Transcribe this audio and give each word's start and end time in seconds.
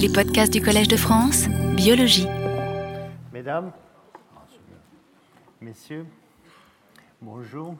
Les 0.00 0.08
podcasts 0.08 0.50
du 0.50 0.62
Collège 0.62 0.88
de 0.88 0.96
France, 0.96 1.46
biologie. 1.76 2.26
Mesdames, 3.34 3.70
Messieurs, 5.60 6.06
bonjour. 7.20 7.74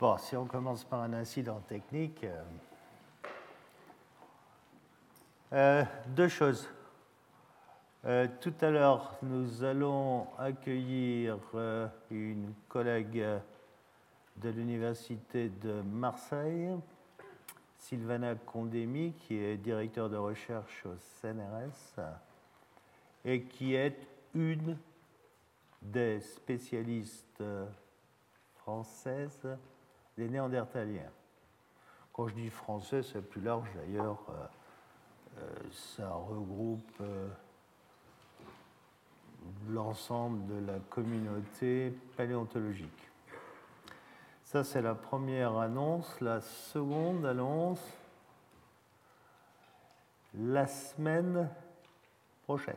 Bon, 0.00 0.18
si 0.18 0.34
on 0.34 0.44
commence 0.44 0.82
par 0.82 1.02
un 1.02 1.12
incident 1.12 1.60
technique, 1.68 2.24
euh, 2.24 2.42
euh, 5.52 5.84
deux 6.08 6.26
choses. 6.26 6.68
Euh, 8.06 8.26
tout 8.40 8.54
à 8.62 8.70
l'heure, 8.70 9.18
nous 9.22 9.62
allons 9.62 10.26
accueillir 10.36 11.38
une 12.10 12.54
collègue 12.68 13.24
de 14.36 14.48
l'Université 14.48 15.48
de 15.48 15.80
Marseille, 15.82 16.70
Sylvana 17.80 18.34
Condémy, 18.34 19.14
qui 19.14 19.36
est 19.36 19.56
directeur 19.56 20.10
de 20.10 20.16
recherche 20.16 20.84
au 20.86 20.94
CNRS 20.96 22.00
et 23.24 23.42
qui 23.42 23.74
est 23.74 23.96
une 24.34 24.78
des 25.82 26.20
spécialistes 26.20 27.42
françaises 28.56 29.48
des 30.16 30.28
Néandertaliens. 30.28 31.10
Quand 32.12 32.28
je 32.28 32.34
dis 32.34 32.50
français, 32.50 33.02
c'est 33.02 33.22
plus 33.22 33.40
large 33.40 33.68
d'ailleurs. 33.74 34.20
ça 35.72 36.10
regroupe 36.12 37.02
l'ensemble 39.68 40.46
de 40.46 40.66
la 40.66 40.78
communauté 40.90 41.94
paléontologique. 42.16 43.09
Ça, 44.50 44.64
c'est 44.64 44.82
la 44.82 44.96
première 44.96 45.56
annonce. 45.58 46.20
La 46.20 46.40
seconde 46.40 47.24
annonce, 47.24 47.80
la 50.34 50.66
semaine 50.66 51.48
prochaine. 52.42 52.74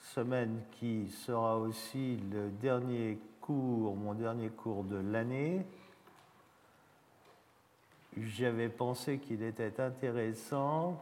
Semaine 0.00 0.62
qui 0.72 1.06
sera 1.06 1.56
aussi 1.58 2.16
le 2.16 2.50
dernier 2.60 3.20
cours, 3.40 3.94
mon 3.94 4.14
dernier 4.14 4.48
cours 4.48 4.82
de 4.82 4.96
l'année. 4.96 5.64
J'avais 8.16 8.70
pensé 8.70 9.18
qu'il 9.18 9.44
était 9.44 9.80
intéressant 9.80 11.00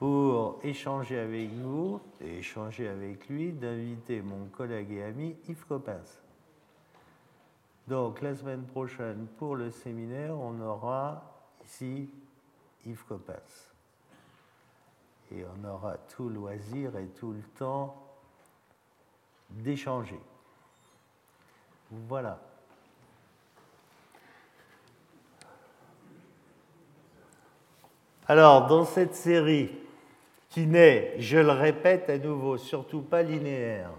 pour 0.00 0.58
échanger 0.64 1.20
avec 1.20 1.50
vous 1.50 2.00
et 2.20 2.38
échanger 2.38 2.88
avec 2.88 3.28
lui, 3.28 3.52
d'inviter 3.52 4.20
mon 4.20 4.46
collègue 4.46 4.90
et 4.90 5.04
ami 5.04 5.36
Yves 5.48 5.64
Coppens. 5.68 6.20
Donc 7.90 8.20
la 8.20 8.36
semaine 8.36 8.62
prochaine, 8.66 9.26
pour 9.36 9.56
le 9.56 9.72
séminaire, 9.72 10.38
on 10.38 10.60
aura 10.60 11.24
ici 11.64 12.08
Yves 12.86 13.02
Coppens. 13.02 13.72
Et 15.32 15.44
on 15.44 15.68
aura 15.68 15.96
tout 15.96 16.28
loisir 16.28 16.96
et 16.96 17.08
tout 17.08 17.32
le 17.32 17.42
temps 17.58 18.00
d'échanger. 19.50 20.20
Voilà. 21.90 22.38
Alors, 28.28 28.68
dans 28.68 28.84
cette 28.84 29.16
série, 29.16 29.68
qui 30.48 30.68
n'est, 30.68 31.20
je 31.20 31.38
le 31.38 31.50
répète 31.50 32.08
à 32.08 32.18
nouveau, 32.18 32.56
surtout 32.56 33.02
pas 33.02 33.24
linéaire. 33.24 33.90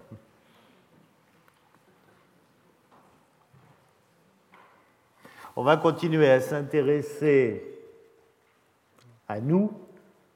On 5.55 5.63
va 5.63 5.75
continuer 5.75 6.29
à 6.29 6.39
s'intéresser 6.39 7.61
à 9.27 9.41
nous, 9.41 9.71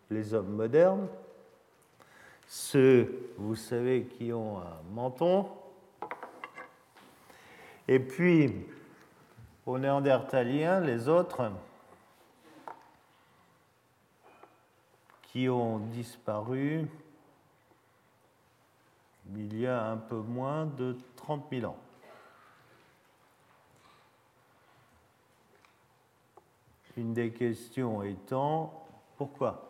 les 0.09 0.33
hommes 0.33 0.51
modernes, 0.51 1.07
ceux, 2.47 3.31
vous 3.37 3.55
savez, 3.55 4.03
qui 4.03 4.33
ont 4.33 4.59
un 4.59 4.93
menton, 4.93 5.47
et 7.87 7.99
puis 7.99 8.53
aux 9.65 9.77
néandertaliens, 9.77 10.79
les 10.81 11.07
autres, 11.07 11.51
qui 15.23 15.49
ont 15.49 15.79
disparu 15.79 16.87
il 19.35 19.59
y 19.59 19.65
a 19.65 19.85
un 19.85 19.97
peu 19.97 20.17
moins 20.17 20.65
de 20.65 20.97
30 21.15 21.45
000 21.51 21.71
ans. 21.71 21.77
Une 26.97 27.13
des 27.13 27.31
questions 27.31 28.03
étant 28.03 28.85
pourquoi 29.17 29.69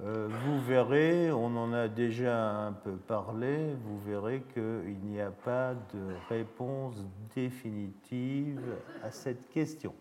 euh, 0.00 0.28
Vous 0.28 0.60
verrez, 0.60 1.32
on 1.32 1.56
en 1.56 1.72
a 1.72 1.88
déjà 1.88 2.66
un 2.66 2.72
peu 2.72 2.92
parlé, 2.92 3.74
vous 3.84 3.98
verrez 4.00 4.42
qu'il 4.54 4.98
n'y 5.02 5.20
a 5.20 5.30
pas 5.30 5.74
de 5.74 6.14
réponse 6.28 7.04
définitive 7.34 8.76
à 9.02 9.10
cette 9.10 9.50
question. 9.50 9.94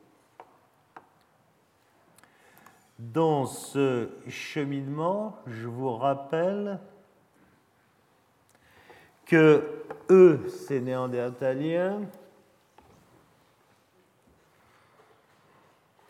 Dans 2.99 3.45
ce 3.45 4.09
cheminement, 4.27 5.37
je 5.47 5.67
vous 5.67 5.95
rappelle 5.95 6.79
que 9.25 9.63
eux, 10.09 10.47
ces 10.49 10.81
néandertaliens, 10.81 12.01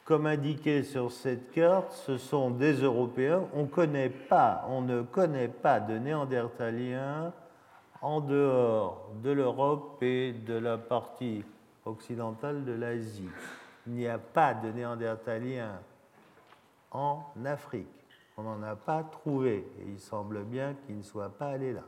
comme 0.10 0.26
indiqué 0.26 0.82
sur 0.82 1.12
cette 1.12 1.52
carte, 1.52 1.92
ce 1.92 2.18
sont 2.18 2.50
des 2.50 2.82
Européens. 2.82 3.44
On, 3.54 3.68
connaît 3.68 4.10
pas, 4.10 4.66
on 4.68 4.82
ne 4.82 5.04
connaît 5.04 5.48
pas 5.48 5.80
de 5.80 6.00
néandertaliens 6.00 7.32
en 8.02 8.20
dehors 8.20 9.12
de 9.22 9.30
l'Europe 9.30 10.02
et 10.02 10.34
de 10.34 10.56
la 10.56 10.80
partie 10.80 11.44
occidentale 11.86 12.66
de 12.66 12.72
l'Asie. 12.72 13.30
Il 13.86 13.94
n'y 13.94 14.08
a 14.08 14.18
pas 14.18 14.56
de 14.56 14.72
néandertaliens 14.72 15.80
en 16.90 17.24
Afrique. 17.46 17.86
On 18.36 18.42
n'en 18.42 18.64
a 18.64 18.76
pas 18.76 19.04
trouvé 19.04 19.58
et 19.80 19.92
il 19.92 20.00
semble 20.00 20.44
bien 20.44 20.74
qu'il 20.88 20.98
ne 20.98 21.04
soit 21.04 21.30
pas 21.30 21.50
allé 21.50 21.72
là. 21.72 21.84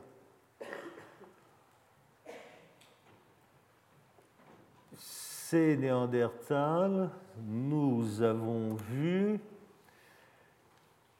Ces 5.52 5.76
Néandertals, 5.76 7.10
nous 7.46 8.22
avons 8.22 8.74
vu 8.74 9.38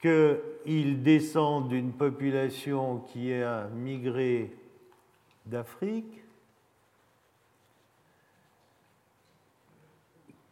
qu'ils 0.00 1.02
descendent 1.02 1.68
d'une 1.68 1.92
population 1.92 3.00
qui 3.00 3.34
a 3.34 3.66
migré 3.66 4.56
d'Afrique, 5.44 6.24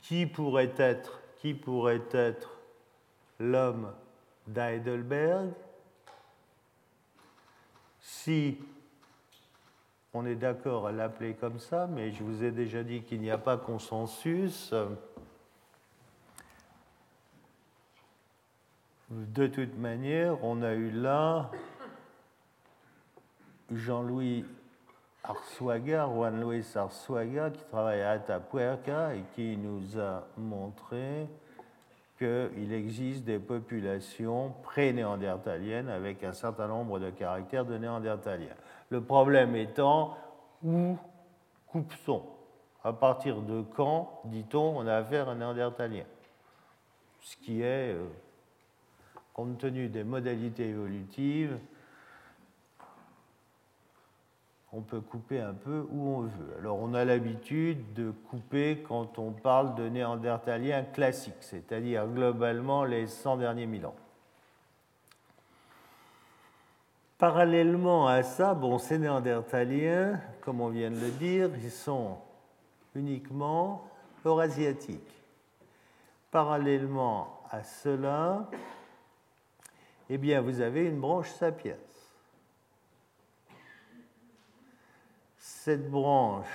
qui 0.02 0.26
pourrait 0.26 0.74
être, 0.76 1.22
qui 1.38 1.54
pourrait 1.54 2.04
être 2.12 2.58
l'homme 3.38 3.94
d'Heidelberg, 4.46 5.52
si 7.98 8.58
on 10.12 10.26
est 10.26 10.34
d'accord 10.34 10.86
à 10.86 10.92
l'appeler 10.92 11.34
comme 11.34 11.58
ça, 11.58 11.86
mais 11.86 12.10
je 12.10 12.22
vous 12.22 12.42
ai 12.42 12.50
déjà 12.50 12.82
dit 12.82 13.02
qu'il 13.02 13.20
n'y 13.20 13.30
a 13.30 13.38
pas 13.38 13.56
consensus. 13.56 14.74
De 19.10 19.46
toute 19.46 19.76
manière, 19.76 20.42
on 20.44 20.62
a 20.62 20.74
eu 20.74 20.90
là 20.90 21.50
Jean-Louis 23.72 24.44
Arsuaga, 25.22 26.06
Juan 26.06 26.40
Luis 26.40 26.66
Arsuaga, 26.74 27.50
qui 27.50 27.62
travaille 27.64 28.00
à 28.00 28.12
Atapuerca 28.12 29.14
et 29.14 29.22
qui 29.34 29.56
nous 29.56 29.98
a 29.98 30.26
montré 30.36 31.28
qu'il 32.18 32.72
existe 32.72 33.24
des 33.24 33.38
populations 33.38 34.54
pré-néandertaliennes 34.62 35.88
avec 35.88 36.22
un 36.24 36.32
certain 36.32 36.68
nombre 36.68 36.98
de 36.98 37.10
caractères 37.10 37.64
de 37.64 37.78
néandertaliens. 37.78 38.56
Le 38.90 39.00
problème 39.00 39.56
étant 39.56 40.16
où 40.62 40.96
coupe-t-on? 41.68 42.22
À 42.82 42.92
partir 42.92 43.40
de 43.40 43.62
quand, 43.62 44.20
dit-on, 44.24 44.78
on 44.78 44.86
a 44.86 44.96
affaire 44.96 45.28
à 45.28 45.32
un 45.32 45.36
néandertalien? 45.36 46.04
Ce 47.20 47.36
qui 47.36 47.62
est, 47.62 47.94
euh, 47.94 48.06
compte 49.32 49.58
tenu 49.58 49.88
des 49.88 50.04
modalités 50.04 50.68
évolutives, 50.68 51.58
on 54.72 54.82
peut 54.82 55.00
couper 55.00 55.40
un 55.40 55.54
peu 55.54 55.86
où 55.90 56.08
on 56.08 56.20
veut. 56.22 56.56
Alors 56.58 56.78
on 56.80 56.94
a 56.94 57.04
l'habitude 57.04 57.92
de 57.94 58.10
couper 58.10 58.84
quand 58.86 59.18
on 59.18 59.32
parle 59.32 59.74
de 59.74 59.88
néandertaliens 59.88 60.84
classiques, 60.84 61.34
c'est-à-dire 61.40 62.06
globalement 62.06 62.84
les 62.84 63.06
100 63.06 63.38
derniers 63.38 63.66
mille 63.66 63.86
ans. 63.86 63.96
Parallèlement 67.20 68.08
à 68.08 68.22
ça, 68.22 68.54
bon, 68.54 68.78
ces 68.78 68.96
néandertaliens, 68.96 70.18
comme 70.40 70.62
on 70.62 70.70
vient 70.70 70.90
de 70.90 70.98
le 70.98 71.10
dire, 71.10 71.50
ils 71.62 71.70
sont 71.70 72.16
uniquement 72.94 73.86
eurasiatique. 74.24 75.12
Parallèlement 76.30 77.42
à 77.50 77.62
cela, 77.62 78.48
eh 80.08 80.16
bien, 80.16 80.40
vous 80.40 80.62
avez 80.62 80.86
une 80.86 80.98
branche 80.98 81.28
sapiens. 81.28 81.76
Cette 85.36 85.90
branche 85.90 86.46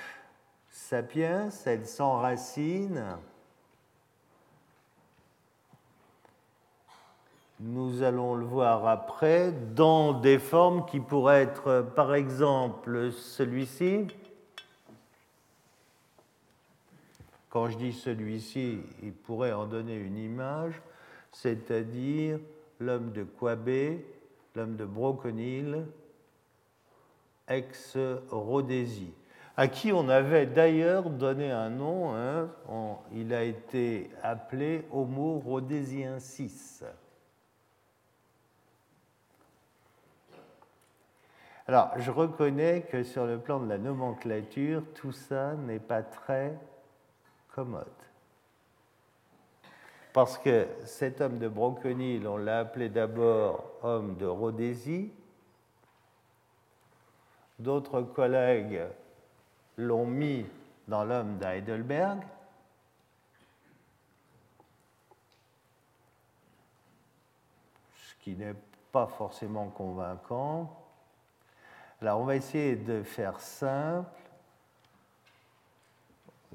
sapiens, 0.72 1.50
elle 1.68 1.86
s'enracine 1.86 3.20
nous 7.60 8.04
allons 8.04 8.36
le 8.36 8.46
voir 8.46 8.88
après, 8.88 9.52
dans 9.52 10.14
des 10.14 10.40
formes 10.40 10.86
qui 10.86 11.00
pourraient 11.00 11.44
être, 11.44 11.86
par 11.96 12.14
exemple, 12.14 13.12
celui-ci. 13.12 14.08
Quand 17.50 17.70
je 17.70 17.78
dis 17.78 17.94
celui-ci, 17.94 18.80
il 19.02 19.14
pourrait 19.14 19.54
en 19.54 19.66
donner 19.66 19.96
une 19.96 20.18
image, 20.18 20.82
c'est-à-dire 21.32 22.40
l'homme 22.80 23.14
de 23.14 23.24
Quabé, 23.24 24.06
l'homme 24.56 24.76
de 24.76 24.84
Broconil, 24.84 25.86
ex-Rhodésie, 27.48 29.14
à 29.56 29.70
qui 29.70 29.94
on 29.94 30.10
avait 30.10 30.48
d'ailleurs 30.48 31.10
donné 31.10 31.50
un 31.52 31.70
nom, 31.70 32.14
hein, 32.14 32.50
il 33.14 33.34
a 33.34 33.44
été 33.44 34.10
appelé 34.22 34.84
Homo 34.92 35.40
rhodésiensis. 35.40 36.84
Alors, 41.68 41.92
je 41.98 42.12
reconnais 42.12 42.84
que 42.84 43.04
sur 43.04 43.26
le 43.26 43.40
plan 43.40 43.60
de 43.60 43.68
la 43.68 43.80
nomenclature, 43.80 44.84
tout 44.94 45.12
ça 45.12 45.56
n'est 45.56 45.80
pas 45.80 46.04
très 46.04 46.56
commode. 47.50 47.88
Parce 50.14 50.38
que 50.38 50.68
cet 50.86 51.22
homme 51.22 51.40
de 51.40 51.48
Broconil, 51.48 52.28
on 52.28 52.38
l'a 52.38 52.60
appelé 52.60 52.90
d'abord 52.90 53.66
homme 53.82 54.16
de 54.16 54.28
Rhodésie. 54.28 55.12
D'autres 57.58 58.02
collègues 58.02 58.84
l'ont 59.78 60.06
mis 60.06 60.46
dans 60.88 61.04
l'homme 61.04 61.38
d'Heidelberg. 61.38 62.22
Ce 67.96 68.16
qui 68.24 68.36
n'est 68.36 68.56
pas 68.92 69.08
forcément 69.08 69.68
convaincant. 69.70 70.85
Alors 72.02 72.20
on 72.20 72.26
va 72.26 72.36
essayer 72.36 72.76
de 72.76 73.04
faire 73.04 73.40
simple. 73.40 74.10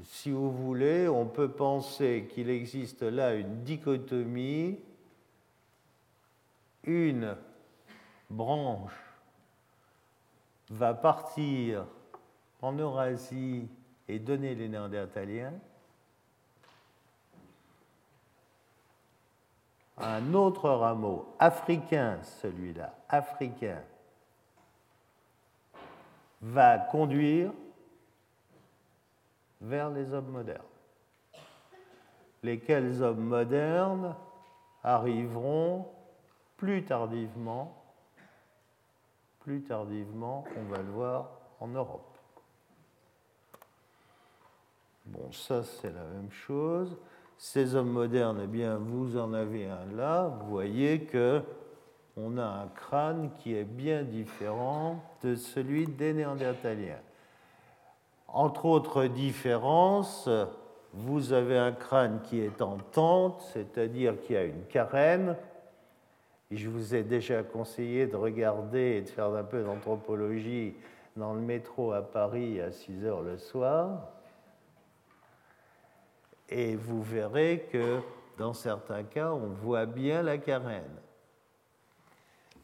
Si 0.05 0.31
vous 0.31 0.51
voulez, 0.51 1.09
on 1.09 1.27
peut 1.27 1.51
penser 1.51 2.29
qu'il 2.33 2.49
existe 2.49 3.03
là 3.03 3.35
une 3.35 3.63
dichotomie, 3.65 4.79
une 6.85 7.37
branche 8.31 8.93
va 10.71 10.95
partir 10.95 11.85
en 12.63 12.73
Eurasie 12.73 13.69
et 14.09 14.19
donner 14.19 14.55
les 14.55 14.69
Néandertaliens. 14.69 15.55
Un 19.99 20.33
autre 20.33 20.71
rameau, 20.71 21.35
africain 21.39 22.23
celui-là, 22.41 22.95
africain, 23.09 23.83
va 26.41 26.79
conduire 26.79 27.53
vers 29.61 29.91
les 29.91 30.13
hommes 30.13 30.31
modernes. 30.31 30.63
Lesquels 32.43 33.03
hommes 33.03 33.25
modernes 33.25 34.17
arriveront 34.83 35.87
plus 36.57 36.85
tardivement, 36.85 37.83
plus 39.41 39.63
tardivement, 39.63 40.45
on 40.57 40.73
va 40.73 40.79
le 40.79 40.91
voir, 40.91 41.31
en 41.61 41.69
Europe. 41.69 42.19
Bon, 45.07 45.31
ça 45.33 45.63
c'est 45.63 45.93
la 45.93 46.05
même 46.05 46.31
chose. 46.31 46.97
Ces 47.37 47.75
hommes 47.75 47.91
modernes, 47.91 48.41
eh 48.45 48.47
bien, 48.47 48.77
vous 48.77 49.17
en 49.17 49.33
avez 49.33 49.67
un 49.67 49.87
là. 49.97 50.29
Vous 50.29 50.51
voyez 50.51 51.05
que 51.05 51.43
on 52.25 52.39
a 52.39 52.45
un 52.45 52.69
crâne 52.69 53.31
qui 53.39 53.55
est 53.55 53.65
bien 53.65 54.03
différent 54.03 55.03
de 55.23 55.35
celui 55.35 55.87
des 55.87 56.13
Néandertaliens. 56.13 57.01
Entre 58.29 58.67
autres 58.67 59.07
différences, 59.07 60.29
vous 60.93 61.33
avez 61.33 61.59
un 61.59 61.73
crâne 61.73 62.21
qui 62.23 62.41
est 62.41 62.63
en 62.63 62.79
tente, 62.93 63.43
c'est-à-dire 63.53 64.21
qui 64.21 64.37
a 64.37 64.45
une 64.45 64.65
carène. 64.65 65.37
je 66.51 66.69
vous 66.69 66.95
ai 66.95 67.03
déjà 67.03 67.43
conseillé 67.43 68.07
de 68.07 68.17
regarder 68.17 68.97
et 68.97 69.03
de 69.03 69.09
faire 69.09 69.33
un 69.35 69.45
peu 69.45 69.63
d'anthropologie 69.63 70.75
dans 71.17 71.35
le 71.35 71.41
métro 71.41 71.93
à 71.93 72.03
Paris 72.03 72.61
à 72.61 72.71
6 72.71 73.05
heures 73.05 73.23
le 73.23 73.39
soir. 73.39 74.09
Et 76.49 76.75
vous 76.75 77.03
verrez 77.03 77.69
que 77.71 78.01
dans 78.39 78.53
certains 78.53 79.05
cas, 79.05 79.33
on 79.33 79.49
voit 79.49 79.87
bien 79.87 80.23
la 80.23 80.39
carène. 80.39 81.01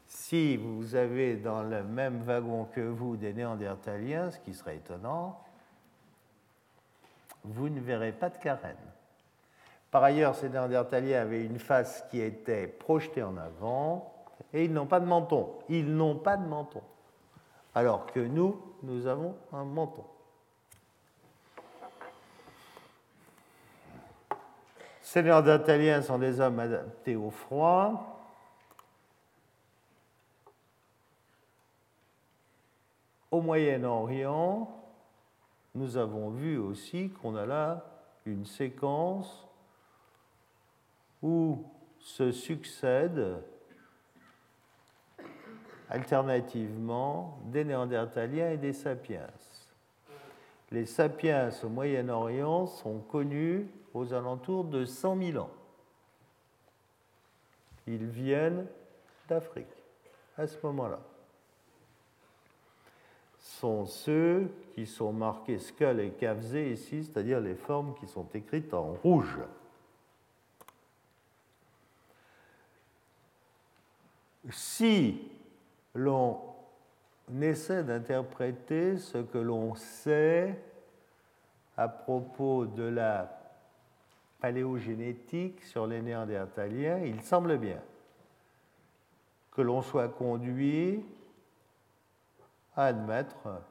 Si 0.07 0.57
vous 0.57 0.95
avez 0.95 1.37
dans 1.37 1.63
le 1.63 1.83
même 1.83 2.23
wagon 2.23 2.65
que 2.65 2.81
vous 2.81 3.17
des 3.17 3.33
néandertaliens, 3.33 4.31
ce 4.31 4.39
qui 4.39 4.55
serait 4.55 4.77
étonnant, 4.77 5.41
vous 7.45 7.69
ne 7.69 7.81
verrez 7.81 8.13
pas 8.13 8.31
de 8.31 8.39
carène. 8.39 8.77
Par 9.91 10.03
ailleurs, 10.03 10.35
ces 10.35 10.49
néandertaliens 10.49 11.23
avaient 11.23 11.45
une 11.45 11.59
face 11.59 12.05
qui 12.11 12.21
était 12.21 12.67
projetée 12.67 13.23
en 13.23 13.37
avant 13.37 14.13
et 14.53 14.65
ils 14.65 14.73
n'ont 14.73 14.87
pas 14.87 15.01
de 15.01 15.07
menton. 15.07 15.55
Ils 15.69 15.95
n'ont 15.95 16.17
pas 16.17 16.37
de 16.37 16.47
menton. 16.47 16.83
Alors 17.75 18.07
que 18.07 18.21
nous, 18.21 18.61
nous 18.83 19.07
avons 19.07 19.37
un 19.53 19.65
menton. 19.65 20.05
Ces 25.03 25.23
néandertaliens 25.23 26.03
sont 26.03 26.19
des 26.19 26.41
hommes 26.41 26.59
adaptés 26.59 27.17
au 27.17 27.31
froid. 27.31 28.16
Au 33.37 33.43
Moyen-Orient, 33.43 34.67
nous 35.75 35.99
avons 35.99 36.31
vu 36.31 36.57
aussi 36.57 37.11
qu'on 37.11 37.37
a 37.37 37.45
là 37.45 37.85
une 38.25 38.47
séquence 38.47 39.47
où 41.23 41.63
se 41.99 42.33
succèdent 42.33 43.37
alternativement 45.91 47.39
des 47.45 47.67
Néandertaliens 47.67 48.53
et 48.53 48.57
des 48.57 48.73
Sapiens. 48.73 49.29
Les 50.71 50.87
Sapiens 50.87 51.51
au 51.63 51.69
Moyen-Orient 51.69 52.67
sont 52.67 53.01
connus 53.01 53.69
aux 53.93 54.15
alentours 54.15 54.65
de 54.65 54.87
100 54.87 55.19
000 55.33 55.45
ans. 55.45 55.51
Ils 57.87 58.07
viennent 58.07 58.67
d'Afrique 59.29 59.67
à 60.39 60.47
ce 60.47 60.57
moment-là 60.67 61.01
sont 63.61 63.87
ceux 63.87 64.51
qui 64.75 64.87
sont 64.87 65.13
marqués 65.13 65.59
Skull 65.59 66.01
et 66.01 66.11
Kavzé 66.11 66.73
ici, 66.73 67.05
c'est-à-dire 67.05 67.41
les 67.41 67.55
formes 67.55 67.95
qui 67.95 68.07
sont 68.07 68.27
écrites 68.35 68.75
en 68.75 68.93
rouge. 69.03 69.39
Si 74.51 75.31
l'on 75.95 76.39
essaie 77.41 77.83
d'interpréter 77.83 78.99
ce 78.99 79.19
que 79.19 79.39
l'on 79.39 79.75
sait 79.75 80.61
à 81.77 81.89
propos 81.89 82.67
de 82.67 82.85
la 82.85 83.41
paléogénétique 84.41 85.63
sur 85.65 85.87
les 85.87 86.03
néandertaliens, 86.03 86.99
il 86.99 87.23
semble 87.23 87.57
bien 87.57 87.81
que 89.51 89.63
l'on 89.63 89.81
soit 89.81 90.09
conduit 90.09 91.03
à 92.77 92.87
admettre 92.87 93.63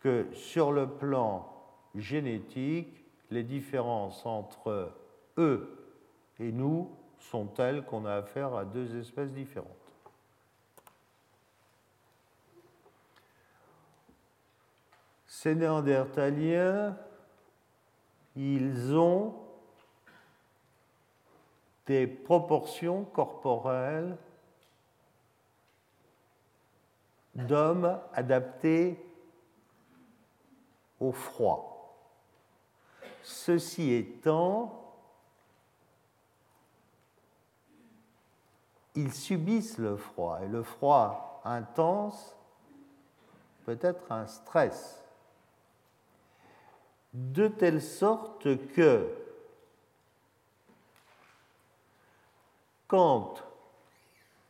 que 0.00 0.26
sur 0.32 0.72
le 0.72 0.88
plan 0.88 1.46
génétique, 1.94 3.04
les 3.30 3.42
différences 3.42 4.24
entre 4.26 4.92
eux 5.38 5.80
et 6.38 6.50
nous 6.52 6.90
sont 7.18 7.46
telles 7.46 7.84
qu'on 7.84 8.06
a 8.06 8.14
affaire 8.14 8.54
à 8.54 8.64
deux 8.64 8.96
espèces 8.98 9.32
différentes. 9.32 9.68
Ces 15.26 15.54
néandertaliens, 15.54 16.96
ils 18.36 18.94
ont 18.94 19.34
des 21.86 22.06
proportions 22.06 23.04
corporelles 23.04 24.16
d'hommes 27.34 28.00
adaptés 28.12 28.98
au 30.98 31.12
froid. 31.12 31.66
ceci 33.22 33.92
étant, 33.92 34.80
ils 38.94 39.12
subissent 39.12 39.78
le 39.78 39.96
froid, 39.96 40.40
et 40.42 40.48
le 40.48 40.62
froid 40.62 41.40
intense 41.44 42.36
peut 43.64 43.78
être 43.80 44.10
un 44.10 44.26
stress, 44.26 45.02
de 47.12 47.48
telle 47.48 47.82
sorte 47.82 48.42
que 48.74 49.08
quand 52.86 53.42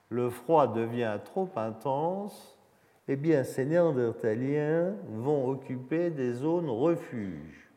le 0.08 0.30
froid 0.30 0.66
devient 0.66 1.18
trop 1.24 1.48
intense, 1.56 2.56
eh 3.12 3.16
bien, 3.16 3.42
ces 3.42 3.64
néandertaliens 3.64 4.94
vont 5.08 5.48
occuper 5.48 6.10
des 6.10 6.32
zones 6.32 6.70
refuges. 6.70 7.68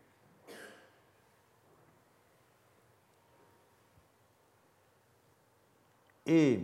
Et 6.28 6.60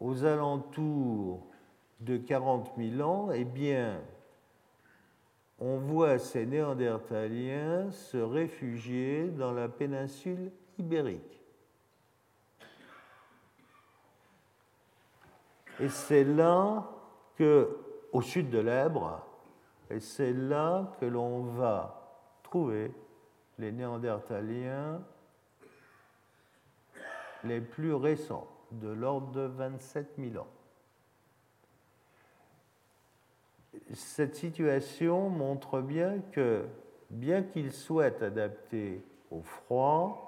aux 0.00 0.24
alentours 0.24 1.46
de 2.00 2.16
40 2.16 2.72
000 2.76 3.00
ans, 3.08 3.30
eh 3.30 3.44
bien, 3.44 4.00
on 5.60 5.78
voit 5.78 6.18
ces 6.18 6.46
néandertaliens 6.46 7.92
se 7.92 8.16
réfugier 8.16 9.28
dans 9.28 9.52
la 9.52 9.68
péninsule 9.68 10.50
ibérique. 10.78 11.37
Et 15.80 15.88
c'est 15.88 16.24
là 16.24 16.88
que, 17.36 17.76
au 18.12 18.20
sud 18.20 18.50
de 18.50 18.58
l'Ebre, 18.58 19.24
et 19.90 20.00
c'est 20.00 20.32
là 20.32 20.92
que 21.00 21.06
l'on 21.06 21.44
va 21.44 22.18
trouver 22.42 22.92
les 23.58 23.72
Néandertaliens 23.72 25.00
les 27.44 27.60
plus 27.60 27.94
récents, 27.94 28.48
de 28.72 28.88
l'ordre 28.88 29.30
de 29.32 29.42
27 29.42 30.14
000 30.18 30.42
ans. 30.42 30.48
Cette 33.94 34.34
situation 34.34 35.30
montre 35.30 35.80
bien 35.80 36.20
que, 36.32 36.66
bien 37.10 37.42
qu'ils 37.42 37.72
soient 37.72 38.22
adaptés 38.22 39.02
au 39.30 39.42
froid, 39.42 40.27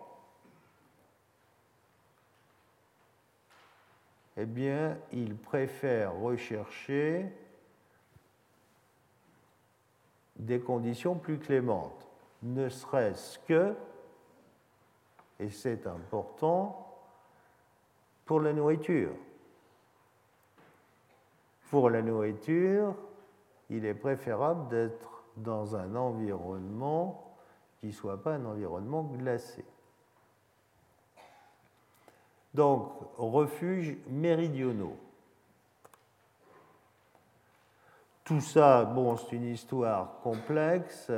eh 4.41 4.47
bien, 4.47 4.97
ils 5.13 5.37
préfèrent 5.37 6.15
rechercher 6.15 7.31
des 10.37 10.61
conditions 10.61 11.15
plus 11.15 11.39
clémentes, 11.39 12.09
ne 12.43 12.71
serait-ce 12.71 13.39
que, 13.41 13.75
et 15.39 15.51
c'est 15.51 15.87
important, 15.87 16.91
pour 18.25 18.41
la 18.41 18.55
nourriture. 18.55 19.13
Pour 21.69 21.91
la 21.91 22.01
nourriture, 22.01 22.95
il 23.69 23.85
est 23.85 23.93
préférable 23.93 24.69
d'être 24.69 25.23
dans 25.37 25.77
un 25.77 25.95
environnement 25.95 27.37
qui 27.79 27.89
ne 27.89 27.93
soit 27.93 28.23
pas 28.23 28.37
un 28.37 28.47
environnement 28.47 29.03
glacé. 29.03 29.67
Donc, 32.55 32.93
refuges 33.17 33.97
méridionaux. 34.09 34.97
Tout 38.25 38.41
ça, 38.41 38.85
bon, 38.85 39.17
c'est 39.17 39.37
une 39.37 39.53
histoire 39.53 40.21
complexe. 40.23 41.11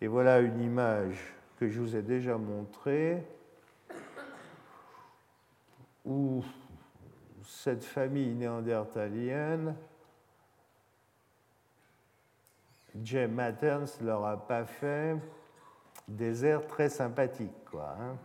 Et 0.00 0.06
voilà 0.06 0.40
une 0.40 0.60
image 0.60 1.34
que 1.58 1.68
je 1.68 1.80
vous 1.80 1.96
ai 1.96 2.02
déjà 2.02 2.36
montrée 2.36 3.24
où 6.04 6.44
cette 7.44 7.84
famille 7.84 8.34
néandertalienne, 8.34 9.74
Jay 13.02 13.26
Materns 13.26 13.88
leur 14.00 14.24
a 14.24 14.36
pas 14.36 14.64
fait 14.64 15.16
des 16.08 16.44
airs 16.44 16.66
très 16.66 16.88
sympathiques, 16.88 17.64
quoi. 17.70 17.96
Hein. 18.00 18.16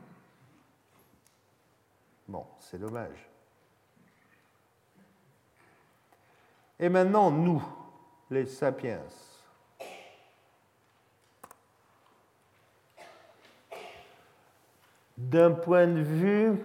bon, 2.27 2.45
c'est 2.59 2.79
dommage. 2.79 3.29
Et 6.79 6.89
maintenant, 6.89 7.31
nous, 7.31 7.63
les 8.29 8.45
sapiens. 8.45 9.01
D'un 15.17 15.51
point 15.51 15.85
de 15.85 16.01
vue 16.01 16.59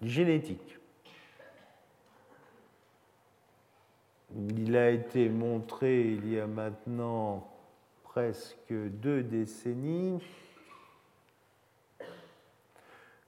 génétique, 0.00 0.78
il 4.36 4.76
a 4.76 4.90
été 4.90 5.28
montré 5.28 6.12
il 6.12 6.32
y 6.32 6.38
a 6.38 6.46
maintenant 6.46 7.57
presque 8.18 8.72
deux 8.72 9.22
décennies 9.22 10.20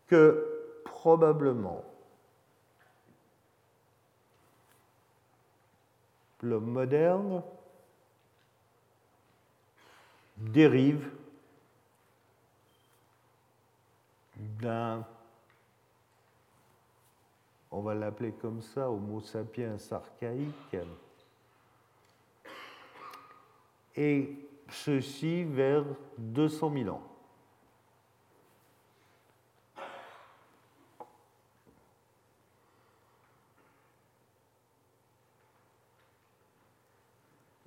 que 0.09 0.83
probablement 0.85 1.85
l'homme 6.43 6.73
moderne 6.73 7.41
dérive 10.37 11.09
d'un, 14.37 15.07
on 17.71 17.81
va 17.83 17.95
l'appeler 17.95 18.33
comme 18.33 18.61
ça, 18.61 18.91
Homo 18.91 19.21
sapiens 19.21 19.77
archaïque, 19.93 20.77
et 23.95 24.50
ceci 24.71 25.45
vers 25.45 25.85
200 26.19 26.73
000 26.73 26.97
ans. 26.97 27.03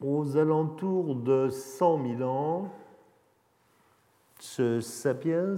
Aux 0.02 0.36
alentours 0.36 1.16
de 1.16 1.50
100 1.50 2.18
000 2.18 2.22
ans, 2.30 2.70
ce 4.40 4.82
sapiens 4.82 5.56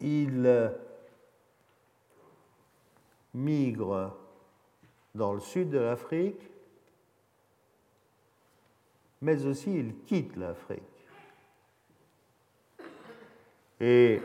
il 0.00 0.74
migre 3.34 4.16
dans 5.14 5.34
le 5.34 5.40
sud 5.40 5.70
de 5.70 5.78
l'Afrique, 5.78 6.50
mais 9.20 9.44
aussi 9.46 9.74
il 9.76 9.96
quitte 10.04 10.36
l'Afrique. 10.36 10.82
Et 13.80 14.20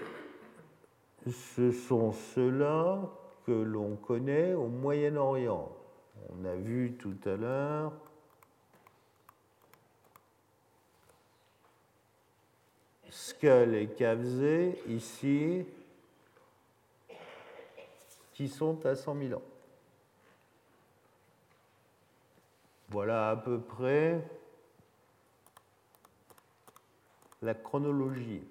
ce 1.27 1.71
sont 1.71 2.13
ceux-là 2.13 3.01
que 3.45 3.51
l'on 3.51 3.95
connaît 3.95 4.53
au 4.53 4.67
Moyen-Orient. 4.67 5.71
On 6.29 6.45
a 6.45 6.55
vu 6.55 6.93
tout 6.93 7.17
à 7.25 7.35
l'heure 7.35 7.93
Skull 13.09 13.73
et 13.75 13.87
Kavze 13.87 14.75
ici, 14.87 15.65
qui 18.39 18.47
sont 18.47 18.85
à 18.85 18.95
100 18.95 19.17
000 19.17 19.37
ans. 19.37 19.43
Voilà 22.87 23.31
à 23.31 23.35
peu 23.35 23.59
près 23.59 24.25
la 27.41 27.53
chronologie. 27.53 28.41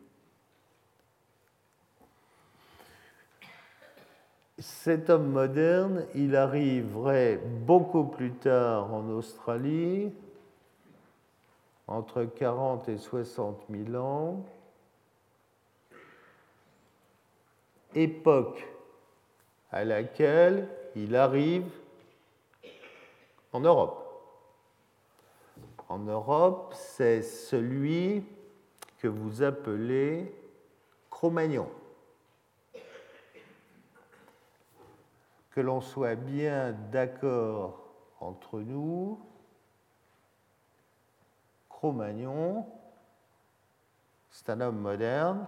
Cet 4.58 5.08
homme 5.08 5.30
moderne, 5.30 6.04
il 6.14 6.36
arriverait 6.36 7.38
beaucoup 7.38 8.04
plus 8.04 8.34
tard 8.34 8.92
en 8.92 9.08
Australie, 9.08 10.12
entre 11.86 12.24
40 12.24 12.90
et 12.90 12.98
60 12.98 13.64
000 13.70 13.94
ans, 13.94 14.44
époque 17.94 18.68
à 19.70 19.84
laquelle 19.84 20.68
il 20.94 21.14
arrive 21.16 21.70
en 23.52 23.60
Europe. 23.60 24.04
En 25.88 25.98
Europe, 25.98 26.74
c'est 26.74 27.22
celui 27.22 28.24
que 28.98 29.08
vous 29.08 29.42
appelez 29.42 30.34
Cro-Magnon. 31.10 31.68
Que 35.50 35.60
l'on 35.60 35.80
soit 35.80 36.14
bien 36.14 36.72
d'accord 36.92 37.82
entre 38.20 38.60
nous, 38.60 39.18
Cro-Magnon, 41.68 42.66
c'est 44.30 44.50
un 44.50 44.60
homme 44.60 44.78
moderne, 44.78 45.46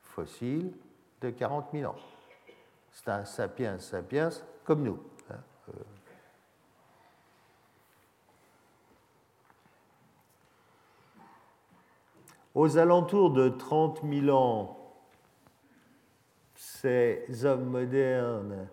fossile, 0.00 0.72
de 1.20 1.30
40 1.30 1.68
000 1.72 1.90
ans. 1.90 1.96
C'est 2.94 3.08
un 3.10 3.24
sapiens 3.24 3.78
sapiens 3.80 4.30
comme 4.62 4.84
nous. 4.84 5.02
Hein, 5.28 5.40
euh. 5.68 5.72
Aux 12.54 12.78
alentours 12.78 13.32
de 13.32 13.48
30 13.48 14.02
000 14.08 14.28
ans, 14.30 14.96
ces 16.54 17.44
hommes 17.44 17.64
modernes 17.64 18.68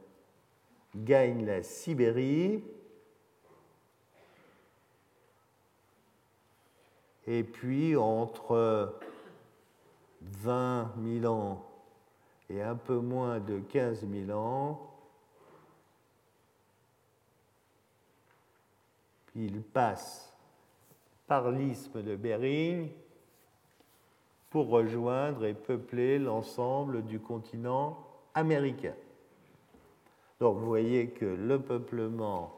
gagnent 0.96 1.46
la 1.46 1.64
Sibérie. 1.64 2.64
Et 7.26 7.44
puis, 7.44 7.96
entre 7.96 9.00
20 10.22 10.94
000 11.22 11.34
ans 11.34 11.71
et 12.52 12.62
un 12.62 12.76
peu 12.76 13.00
moins 13.00 13.40
de 13.40 13.60
15 13.60 14.06
000 14.28 14.38
ans, 14.38 14.80
il 19.36 19.62
passe 19.62 20.36
par 21.28 21.52
l'isthme 21.52 22.02
de 22.02 22.16
Bering 22.16 22.90
pour 24.50 24.68
rejoindre 24.68 25.46
et 25.46 25.54
peupler 25.54 26.20
l'ensemble 26.20 27.04
du 27.06 27.20
continent 27.20 27.98
américain. 28.34 28.96
Donc 30.40 30.58
vous 30.58 30.66
voyez 30.66 31.10
que 31.10 31.26
le 31.26 31.60
peuplement 31.60 32.54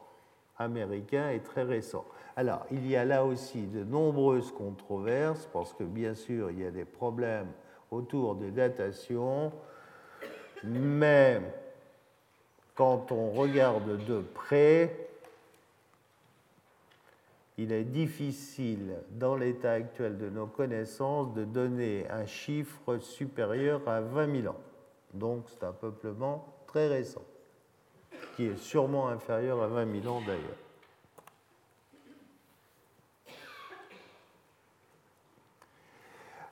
américain 0.58 1.30
est 1.30 1.44
très 1.44 1.62
récent. 1.62 2.04
Alors, 2.36 2.66
il 2.72 2.86
y 2.88 2.96
a 2.96 3.04
là 3.04 3.24
aussi 3.24 3.62
de 3.66 3.84
nombreuses 3.84 4.50
controverses, 4.50 5.48
parce 5.52 5.72
que 5.72 5.84
bien 5.84 6.14
sûr, 6.14 6.50
il 6.50 6.60
y 6.60 6.66
a 6.66 6.70
des 6.70 6.84
problèmes 6.84 7.52
autour 7.92 8.34
des 8.34 8.50
datations, 8.50 9.52
mais 10.64 11.40
quand 12.74 13.12
on 13.12 13.30
regarde 13.30 14.04
de 14.06 14.20
près, 14.20 15.08
il 17.56 17.70
est 17.72 17.84
difficile, 17.84 18.96
dans 19.10 19.36
l'état 19.36 19.72
actuel 19.72 20.18
de 20.18 20.28
nos 20.28 20.46
connaissances, 20.46 21.32
de 21.34 21.44
donner 21.44 22.10
un 22.10 22.26
chiffre 22.26 22.98
supérieur 22.98 23.80
à 23.86 24.00
20 24.00 24.42
000 24.42 24.52
ans. 24.52 24.60
Donc 25.12 25.44
c'est 25.48 25.64
un 25.64 25.72
peuplement 25.72 26.52
très 26.66 26.88
récent, 26.88 27.22
qui 28.34 28.46
est 28.46 28.56
sûrement 28.56 29.08
inférieur 29.08 29.62
à 29.62 29.68
20 29.68 30.02
000 30.02 30.12
ans 30.12 30.20
d'ailleurs. 30.26 30.58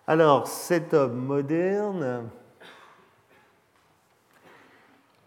Alors, 0.06 0.46
cet 0.48 0.94
homme 0.94 1.16
moderne, 1.16 2.28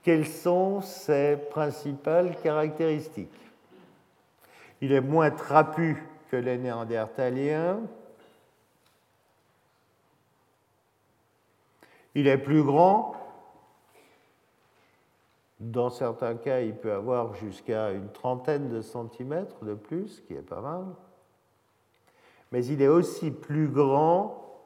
quelles 0.05 0.27
sont 0.27 0.81
ses 0.81 1.35
principales 1.49 2.39
caractéristiques? 2.43 3.31
Il 4.79 4.91
est 4.91 5.01
moins 5.01 5.31
trapu 5.31 5.97
que 6.29 6.35
les 6.35 6.59
néandertaliens. 6.59 7.79
Il 12.13 12.27
est 12.27 12.37
plus 12.37 12.61
grand. 12.61 13.15
Dans 15.59 15.89
certains 15.89 16.35
cas, 16.35 16.59
il 16.59 16.75
peut 16.75 16.93
avoir 16.93 17.33
jusqu'à 17.33 17.89
une 17.91 18.11
trentaine 18.11 18.69
de 18.69 18.81
centimètres 18.81 19.65
de 19.65 19.73
plus, 19.73 20.07
ce 20.09 20.21
qui 20.21 20.35
est 20.35 20.47
pas 20.47 20.61
mal. 20.61 20.85
Mais 22.51 22.63
il 22.63 22.79
est 22.83 22.87
aussi 22.87 23.31
plus 23.31 23.69
grand 23.69 24.61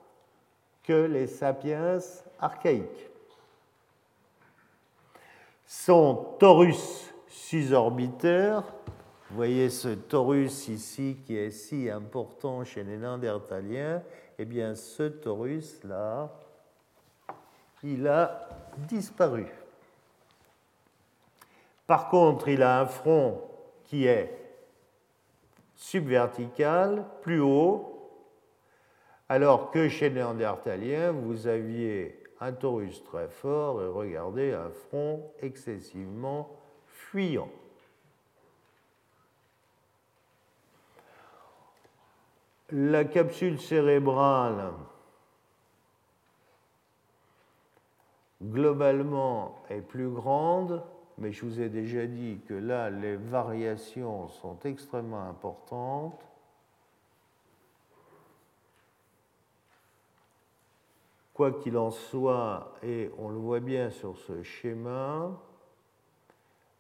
que 0.84 1.06
les 1.06 1.28
sapiens 1.28 2.00
archaïques. 2.42 3.09
Son 5.72 6.36
torus 6.40 7.14
susorbiteur, 7.28 8.64
vous 9.30 9.36
voyez 9.36 9.70
ce 9.70 9.90
torus 9.90 10.68
ici 10.68 11.20
qui 11.24 11.38
est 11.38 11.52
si 11.52 11.92
important 11.92 12.66
chez 12.66 12.84
les 12.84 12.98
Néandertaliens, 12.98 14.02
eh 14.40 14.46
bien 14.46 14.74
ce 14.74 15.04
torus-là, 15.04 16.34
il 17.84 18.08
a 18.08 18.50
disparu. 18.88 19.46
Par 21.86 22.10
contre, 22.10 22.48
il 22.48 22.64
a 22.64 22.82
un 22.82 22.88
front 22.88 23.40
qui 23.84 24.08
est 24.08 24.36
subvertical, 25.76 27.06
plus 27.22 27.42
haut, 27.42 28.10
alors 29.30 29.70
que 29.70 29.88
chez 29.88 30.10
Néandertalien, 30.10 31.12
vous 31.12 31.46
aviez 31.46 32.19
un 32.42 32.54
torus 32.54 33.04
très 33.04 33.28
fort 33.28 33.82
et 33.82 33.88
regardez 33.88 34.54
un 34.54 34.70
front 34.70 35.32
excessivement 35.42 36.50
fuyant. 36.88 37.50
La 42.72 43.04
capsule 43.04 43.60
cérébrale, 43.60 44.72
globalement, 48.44 49.64
est 49.70 49.82
plus 49.82 50.10
grande, 50.10 50.84
mais 51.18 51.32
je 51.32 51.46
vous 51.46 51.60
ai 51.60 51.70
déjà 51.70 52.06
dit 52.06 52.40
que 52.48 52.54
là, 52.54 52.92
les 52.92 53.16
variations 53.16 54.28
sont 54.28 54.60
extrêmement 54.66 55.24
importantes. 55.24 56.29
Quoi 61.40 61.54
qu'il 61.54 61.78
en 61.78 61.90
soit, 61.90 62.74
et 62.84 63.10
on 63.18 63.30
le 63.30 63.38
voit 63.38 63.62
bien 63.62 63.92
sur 63.92 64.18
ce 64.18 64.44
schéma, 64.44 65.32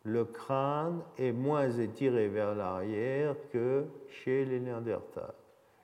le 0.03 0.25
crâne 0.25 1.01
est 1.17 1.31
moins 1.31 1.71
étiré 1.71 2.27
vers 2.27 2.55
l'arrière 2.55 3.37
que 3.53 3.85
chez 4.09 4.43
les 4.43 4.59
Néandertals. 4.59 5.33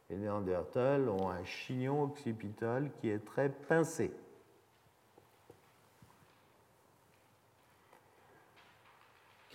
Les 0.10 0.18
Néandertals 0.18 1.08
ont 1.08 1.30
un 1.30 1.42
chignon 1.46 2.04
occipital 2.04 2.92
qui 3.00 3.08
est 3.08 3.24
très 3.24 3.48
pincé. 3.48 4.12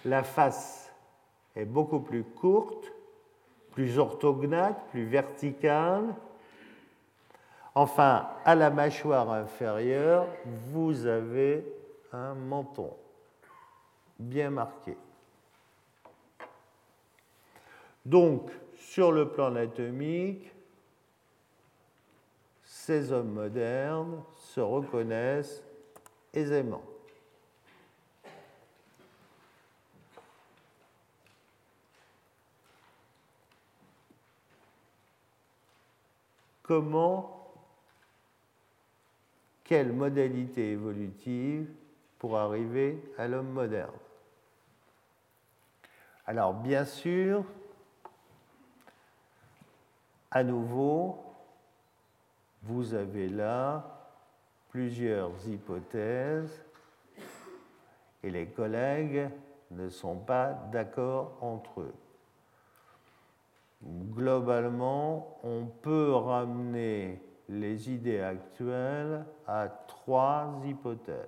La 0.06 0.22
face 0.22 0.90
est 1.56 1.66
beaucoup 1.66 2.00
plus 2.00 2.24
courte, 2.24 2.90
plus 3.72 3.98
orthognate, 3.98 4.82
plus 4.88 5.04
verticale, 5.04 6.06
Enfin, 7.74 8.28
à 8.44 8.54
la 8.54 8.70
mâchoire 8.70 9.30
inférieure, 9.30 10.26
vous 10.72 11.06
avez 11.06 11.64
un 12.12 12.34
menton 12.34 12.96
bien 14.18 14.50
marqué. 14.50 14.96
Donc, 18.04 18.50
sur 18.74 19.12
le 19.12 19.28
plan 19.28 19.46
anatomique, 19.46 20.50
ces 22.64 23.12
hommes 23.12 23.32
modernes 23.32 24.22
se 24.36 24.60
reconnaissent 24.60 25.62
aisément. 26.32 26.82
Comment 36.62 37.39
quelle 39.70 39.92
modalité 39.92 40.72
évolutive 40.72 41.70
pour 42.18 42.36
arriver 42.36 43.00
à 43.16 43.28
l'homme 43.28 43.50
moderne? 43.50 43.94
Alors 46.26 46.54
bien 46.54 46.84
sûr, 46.84 47.44
à 50.32 50.42
nouveau, 50.42 51.22
vous 52.64 52.94
avez 52.94 53.28
là 53.28 54.08
plusieurs 54.70 55.30
hypothèses 55.46 56.64
et 58.24 58.30
les 58.30 58.48
collègues 58.48 59.30
ne 59.70 59.88
sont 59.88 60.16
pas 60.16 60.52
d'accord 60.72 61.38
entre 61.40 61.82
eux. 61.82 61.94
Globalement, 63.84 65.38
on 65.44 65.64
peut 65.64 66.12
ramener 66.12 67.22
les 67.50 67.90
idées 67.90 68.20
actuelles 68.20 69.26
à 69.46 69.68
trois 69.68 70.62
hypothèses. 70.64 71.26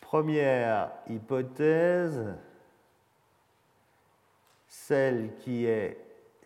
Première 0.00 0.90
hypothèse, 1.08 2.34
celle 4.66 5.36
qui 5.36 5.66
est 5.66 5.98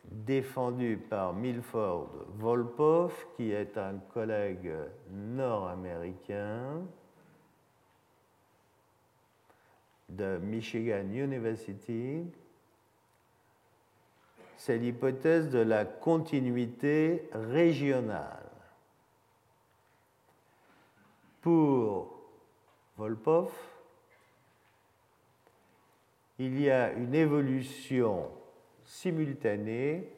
défendu 0.04 0.98
par 0.98 1.32
Milford 1.32 2.10
Volpov, 2.34 3.12
qui 3.36 3.52
est 3.52 3.76
un 3.78 3.98
collègue 4.12 4.72
nord-américain 5.10 6.82
de 10.08 10.38
Michigan 10.38 11.08
University. 11.12 12.24
C'est 14.56 14.78
l'hypothèse 14.78 15.50
de 15.50 15.58
la 15.58 15.84
continuité 15.84 17.28
régionale. 17.32 18.42
Pour 21.42 22.16
Volpov, 22.96 23.52
il 26.38 26.60
y 26.60 26.70
a 26.70 26.92
une 26.92 27.14
évolution 27.14 28.30
simultanée 28.84 30.08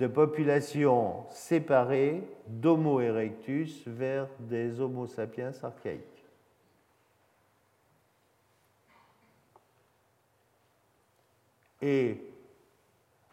de 0.00 0.06
populations 0.06 1.26
séparées 1.30 2.22
d'Homo 2.46 3.00
erectus 3.00 3.86
vers 3.86 4.26
des 4.38 4.80
Homo 4.80 5.06
sapiens 5.06 5.52
archaïques. 5.62 6.09
Et 11.82 12.20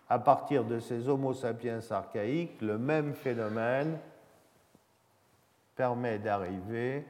à 0.10 0.20
partir 0.20 0.64
de 0.64 0.80
ces 0.80 1.10
Homo 1.10 1.34
sapiens 1.34 1.82
archaïques, 1.90 2.62
le 2.62 2.78
même 2.78 3.14
phénomène 3.14 4.00
permet 5.76 6.18
d'arriver 6.18 7.06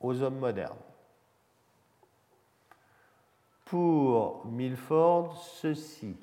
aux 0.00 0.22
hommes 0.22 0.38
modernes. 0.38 0.76
Pour 3.64 4.44
Milford, 4.46 5.36
ceci. 5.36 6.16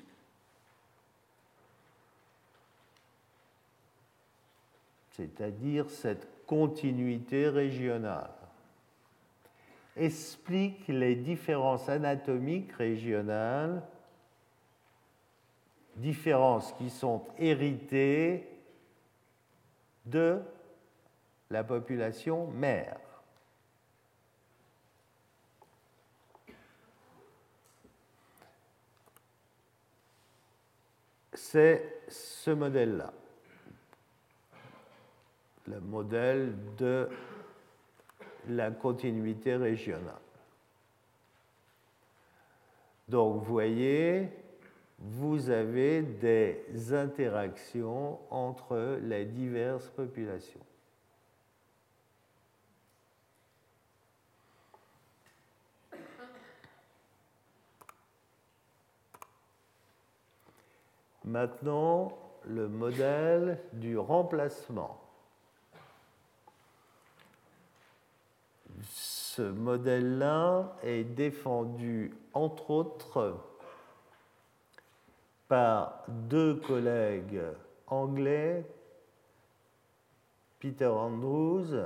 c'est-à-dire 5.12 5.88
cette 5.90 6.46
continuité 6.46 7.48
régionale, 7.48 8.30
explique 9.96 10.88
les 10.88 11.14
différences 11.16 11.88
anatomiques 11.88 12.72
régionales, 12.72 13.82
différences 15.96 16.72
qui 16.72 16.88
sont 16.90 17.26
héritées 17.38 18.48
de 20.06 20.40
la 21.50 21.62
population 21.62 22.46
mère. 22.48 22.98
C'est 31.34 32.00
ce 32.08 32.50
modèle-là, 32.50 33.12
le 35.66 35.80
modèle 35.80 36.54
de 36.78 37.10
la 38.48 38.70
continuité 38.70 39.56
régionale. 39.56 40.14
Donc, 43.08 43.42
vous 43.42 43.52
voyez, 43.52 44.28
vous 44.98 45.50
avez 45.50 46.02
des 46.02 46.94
interactions 46.94 48.18
entre 48.30 48.98
les 49.02 49.24
diverses 49.24 49.90
populations. 49.90 50.60
Maintenant, 61.24 62.18
le 62.44 62.68
modèle 62.68 63.58
du 63.72 63.96
remplacement. 63.96 65.01
Ce 68.84 69.42
modèle-là 69.42 70.76
est 70.82 71.04
défendu 71.04 72.12
entre 72.34 72.70
autres 72.70 73.38
par 75.48 76.04
deux 76.08 76.56
collègues 76.56 77.42
anglais, 77.86 78.66
Peter 80.58 80.86
Andrews 80.86 81.76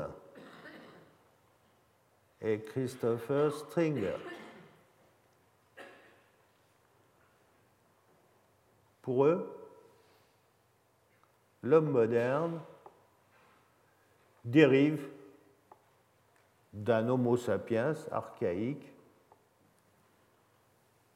et 2.41 2.61
Christopher 2.61 3.53
Stringer. 3.53 4.17
Pour 9.03 9.25
eux, 9.25 9.69
l'homme 11.63 11.91
moderne 11.91 12.61
dérive 14.45 15.09
d'un 16.77 17.09
Homo 17.09 17.39
sapiens 17.39 17.95
archaïque 18.11 18.93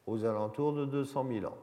aux 0.07 0.25
alentours 0.25 0.73
de 0.73 0.87
200 0.87 1.27
000 1.29 1.46
ans. 1.46 1.59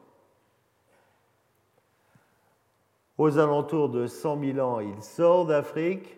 Aux 3.18 3.38
alentours 3.38 3.88
de 3.88 4.06
100 4.06 4.40
000 4.54 4.58
ans, 4.60 4.78
il 4.78 5.02
sort 5.02 5.46
d'Afrique, 5.46 6.16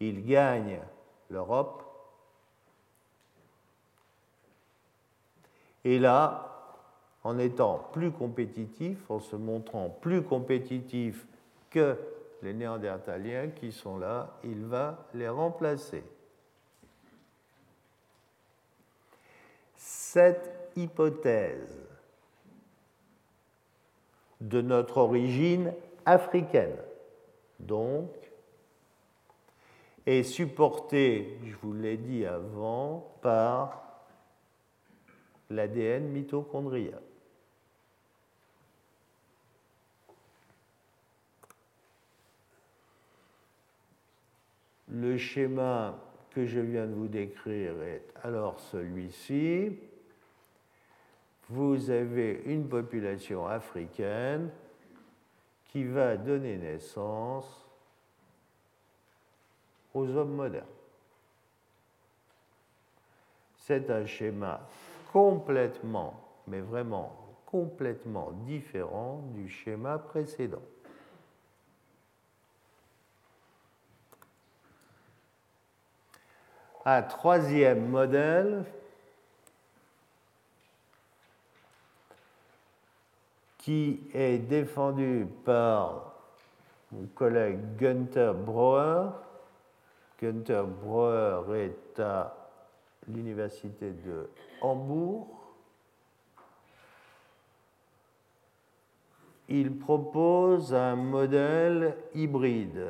il 0.00 0.24
gagne 0.26 0.80
l'Europe, 1.30 1.82
et 5.84 5.98
là, 5.98 6.44
en 7.24 7.38
étant 7.38 7.88
plus 7.92 8.12
compétitif, 8.12 9.10
en 9.10 9.20
se 9.20 9.36
montrant 9.36 9.88
plus 9.88 10.22
compétitif 10.22 11.26
que 11.70 11.98
les 12.42 12.54
Néandertaliens 12.54 13.48
qui 13.48 13.72
sont 13.72 13.98
là, 13.98 14.38
il 14.44 14.64
va 14.64 15.06
les 15.14 15.28
remplacer. 15.28 16.04
Cette 19.74 20.70
hypothèse 20.76 21.78
de 24.40 24.60
notre 24.60 24.98
origine 24.98 25.72
africaine, 26.06 26.76
donc, 27.58 28.10
est 30.06 30.22
supportée, 30.22 31.38
je 31.44 31.54
vous 31.56 31.74
l'ai 31.74 31.96
dit 31.96 32.24
avant, 32.24 33.14
par 33.20 33.82
l'ADN 35.50 36.08
mitochondrial. 36.08 37.02
Le 44.90 45.16
schéma 45.16 45.98
que 46.30 46.46
je 46.46 46.60
viens 46.60 46.86
de 46.86 46.94
vous 46.94 47.08
décrire 47.08 47.82
est 47.82 48.04
alors 48.22 48.58
celui-ci. 48.60 49.78
Vous 51.50 51.90
avez 51.90 52.42
une 52.46 52.68
population 52.68 53.46
africaine 53.46 54.50
qui 55.66 55.84
va 55.84 56.16
donner 56.16 56.56
naissance 56.56 57.66
aux 59.94 60.08
hommes 60.08 60.34
modernes. 60.34 60.66
C'est 63.56 63.90
un 63.90 64.06
schéma 64.06 64.66
complètement, 65.12 66.14
mais 66.46 66.60
vraiment 66.60 67.14
complètement 67.44 68.32
différent 68.46 69.22
du 69.34 69.48
schéma 69.48 69.98
précédent. 69.98 70.62
Un 76.90 77.02
troisième 77.02 77.90
modèle 77.90 78.64
qui 83.58 84.00
est 84.14 84.38
défendu 84.38 85.26
par 85.44 86.14
mon 86.90 87.06
collègue 87.08 87.58
Günther 87.76 88.32
Brauer. 88.32 89.10
Günther 90.18 90.64
Brauer 90.64 91.42
est 91.58 92.00
à 92.00 92.34
l'université 93.06 93.90
de 93.90 94.30
Hambourg. 94.62 95.28
Il 99.50 99.78
propose 99.78 100.72
un 100.72 100.96
modèle 100.96 101.98
hybride, 102.14 102.82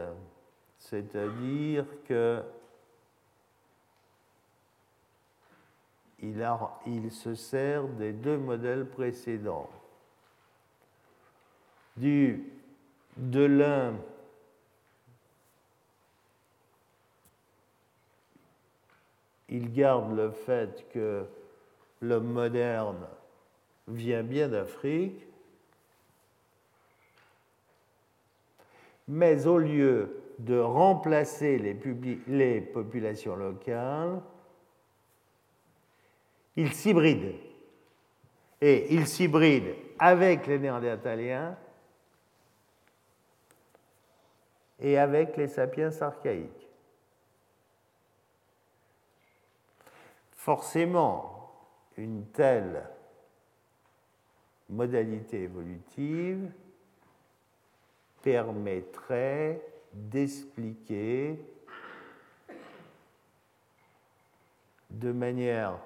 c'est-à-dire 0.78 1.84
que 2.06 2.44
il, 6.86 7.10
se 7.10 7.34
sert 7.34 7.84
des 7.88 8.12
deux 8.12 8.38
modèles 8.38 8.86
précédents. 8.86 9.68
De 11.96 13.44
l'un, 13.44 13.94
il 19.48 19.72
garde 19.72 20.16
le 20.16 20.30
fait 20.30 20.86
que 20.92 21.24
l'homme 22.00 22.32
moderne 22.32 23.06
vient 23.88 24.22
bien 24.22 24.48
d'Afrique, 24.48 25.26
mais 29.08 29.46
au 29.46 29.58
lieu 29.58 30.22
de 30.38 30.58
remplacer 30.58 31.58
les 32.28 32.60
populations 32.60 33.34
locales, 33.34 34.20
il 36.58 36.74
s'hybride. 36.74 37.36
Et 38.60 38.92
il 38.92 39.06
s'hybride 39.06 39.76
avec 39.96 40.48
les 40.48 40.58
Néandertaliens 40.58 41.56
et 44.80 44.98
avec 44.98 45.36
les 45.36 45.46
sapiens 45.46 45.92
archaïques. 46.00 46.68
Forcément, 50.32 51.52
une 51.96 52.26
telle 52.26 52.82
modalité 54.68 55.42
évolutive 55.42 56.50
permettrait 58.20 59.62
d'expliquer 59.92 61.38
de 64.90 65.12
manière 65.12 65.78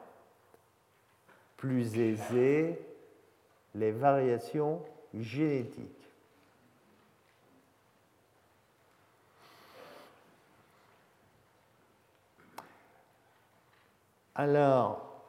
plus 1.62 1.96
aisée 1.96 2.77
les 3.77 3.92
variations 3.92 4.83
génétiques. 5.14 6.11
Alors, 14.35 15.22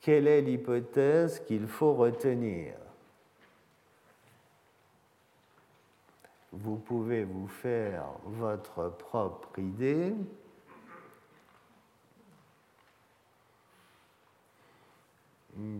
quelle 0.00 0.28
est 0.28 0.42
l'hypothèse 0.42 1.40
qu'il 1.40 1.66
faut 1.66 1.94
retenir? 1.94 2.74
Vous 6.52 6.76
pouvez 6.76 7.24
vous 7.24 7.48
faire 7.48 8.04
votre 8.26 8.90
propre 8.90 9.58
idée. 9.58 10.14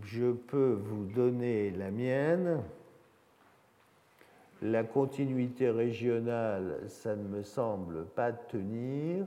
Je 0.04 0.32
peux 0.32 0.72
vous 0.72 1.06
donner 1.06 1.70
la 1.70 1.90
mienne. 1.90 2.62
La 4.60 4.84
continuité 4.84 5.70
régionale, 5.70 6.80
ça 6.88 7.16
ne 7.16 7.26
me 7.26 7.42
semble 7.42 8.04
pas 8.04 8.32
tenir. 8.32 9.26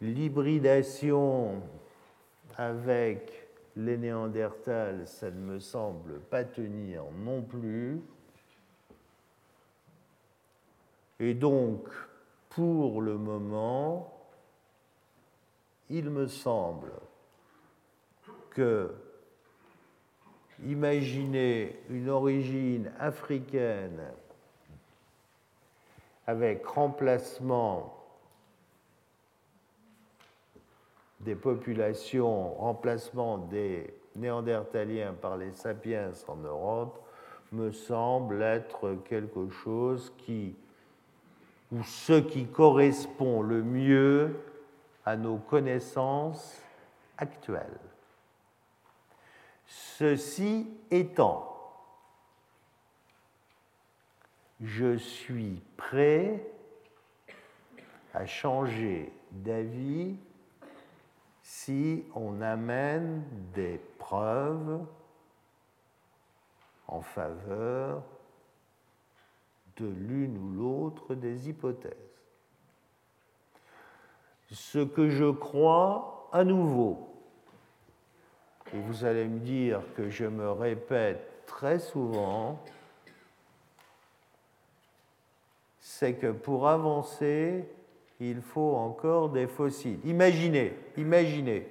L'hybridation 0.00 1.62
avec 2.56 3.48
les 3.76 3.96
Néandertals, 3.96 5.06
ça 5.06 5.30
ne 5.30 5.40
me 5.40 5.58
semble 5.58 6.18
pas 6.20 6.44
tenir 6.44 7.04
non 7.24 7.42
plus. 7.42 8.00
Et 11.20 11.34
donc, 11.34 11.88
pour 12.50 13.00
le 13.00 13.16
moment, 13.16 14.17
il 15.90 16.10
me 16.10 16.26
semble 16.26 16.92
que 18.50 18.94
imaginer 20.64 21.78
une 21.88 22.08
origine 22.08 22.90
africaine 22.98 24.02
avec 26.26 26.66
remplacement 26.66 27.94
des 31.20 31.34
populations, 31.34 32.54
remplacement 32.54 33.38
des 33.38 33.94
néandertaliens 34.14 35.14
par 35.14 35.36
les 35.36 35.52
sapiens 35.52 36.12
en 36.26 36.36
Europe, 36.36 37.00
me 37.52 37.72
semble 37.72 38.42
être 38.42 38.98
quelque 39.08 39.48
chose 39.48 40.12
qui, 40.18 40.54
ou 41.72 41.82
ce 41.82 42.20
qui 42.20 42.46
correspond 42.46 43.42
le 43.42 43.62
mieux 43.62 44.36
à 45.08 45.16
nos 45.16 45.38
connaissances 45.38 46.60
actuelles. 47.16 47.80
Ceci 49.66 50.68
étant, 50.90 51.56
je 54.60 54.98
suis 54.98 55.62
prêt 55.78 56.44
à 58.12 58.26
changer 58.26 59.10
d'avis 59.30 60.14
si 61.42 62.04
on 62.14 62.42
amène 62.42 63.24
des 63.54 63.80
preuves 63.96 64.84
en 66.86 67.00
faveur 67.00 68.02
de 69.78 69.86
l'une 69.86 70.36
ou 70.36 70.50
l'autre 70.50 71.14
des 71.14 71.48
hypothèses. 71.48 72.07
Ce 74.50 74.78
que 74.78 75.10
je 75.10 75.30
crois 75.30 76.28
à 76.32 76.44
nouveau, 76.44 77.08
et 78.72 78.80
vous 78.80 79.04
allez 79.04 79.26
me 79.26 79.38
dire 79.38 79.80
que 79.96 80.10
je 80.10 80.24
me 80.24 80.50
répète 80.50 81.46
très 81.46 81.78
souvent, 81.78 82.58
c'est 85.78 86.14
que 86.14 86.30
pour 86.30 86.68
avancer, 86.68 87.68
il 88.20 88.42
faut 88.42 88.76
encore 88.76 89.30
des 89.30 89.46
fossiles. 89.46 90.00
Imaginez, 90.04 90.76
imaginez, 90.96 91.68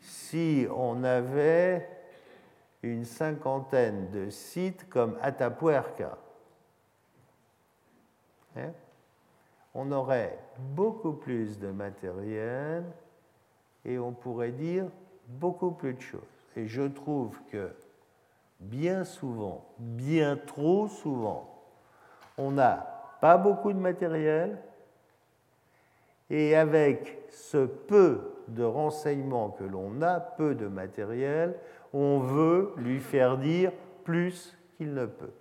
si 0.00 0.66
on 0.74 1.04
avait 1.04 1.88
une 2.82 3.04
cinquantaine 3.04 4.10
de 4.10 4.30
sites 4.30 4.88
comme 4.88 5.18
Atapuerca, 5.20 6.16
hein, 8.56 8.72
on 9.76 9.92
aurait 9.92 10.38
beaucoup 10.74 11.12
plus 11.12 11.58
de 11.58 11.70
matériel 11.70 12.82
et 13.84 13.98
on 13.98 14.12
pourrait 14.12 14.52
dire 14.52 14.86
beaucoup 15.28 15.70
plus 15.70 15.92
de 15.92 16.00
choses. 16.00 16.20
Et 16.56 16.66
je 16.66 16.82
trouve 16.82 17.38
que 17.52 17.70
bien 18.58 19.04
souvent, 19.04 19.66
bien 19.78 20.36
trop 20.36 20.88
souvent, 20.88 21.62
on 22.38 22.56
a 22.58 22.86
pas 23.20 23.36
beaucoup 23.36 23.72
de 23.72 23.78
matériel, 23.78 24.58
et 26.30 26.56
avec 26.56 27.18
ce 27.30 27.66
peu 27.66 28.32
de 28.48 28.64
renseignements 28.64 29.50
que 29.50 29.64
l'on 29.64 30.00
a, 30.02 30.20
peu 30.20 30.54
de 30.54 30.66
matériel, 30.66 31.54
on 31.92 32.18
veut 32.18 32.72
lui 32.78 32.98
faire 32.98 33.38
dire 33.38 33.72
plus 34.04 34.56
qu'il 34.76 34.94
ne 34.94 35.06
peut. 35.06 35.32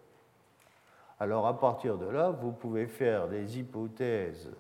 Alors 1.20 1.48
à 1.48 1.58
partir 1.58 1.98
de 1.98 2.08
là, 2.08 2.30
vous 2.30 2.52
pouvez 2.52 2.88
faire 2.88 3.28
des 3.28 3.58
hypothèses, 3.58 4.52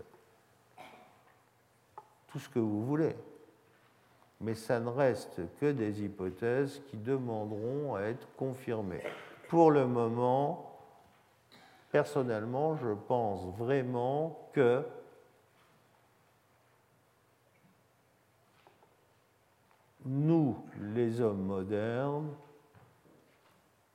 tout 2.27 2.39
ce 2.39 2.47
que 2.47 2.59
vous 2.59 2.85
voulez, 2.85 3.15
mais 4.39 4.55
ça 4.55 4.79
ne 4.79 4.89
reste 4.89 5.41
que 5.59 5.71
des 5.71 6.03
hypothèses 6.03 6.81
qui 6.89 6.97
demanderont 6.97 7.95
à 7.95 8.03
être 8.03 8.27
confirmées. 8.37 9.03
Pour 9.49 9.71
le 9.71 9.85
moment, 9.85 10.79
personnellement, 11.91 12.75
je 12.77 12.93
pense 13.07 13.45
vraiment 13.57 14.49
que 14.53 14.83
nous, 20.05 20.57
les 20.93 21.19
hommes 21.19 21.43
modernes, 21.43 22.29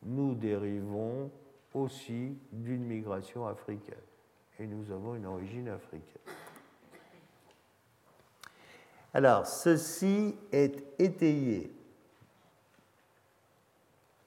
nous 0.03 0.35
dérivons 0.35 1.31
aussi 1.75 2.37
d'une 2.53 2.85
migration 2.85 3.47
africaine. 3.47 3.95
Et 4.59 4.67
nous 4.67 4.91
avons 4.91 5.15
une 5.15 5.27
origine 5.27 5.69
africaine. 5.69 6.23
Alors, 9.13 9.47
ceci 9.47 10.37
est 10.53 10.85
étayé 10.99 11.73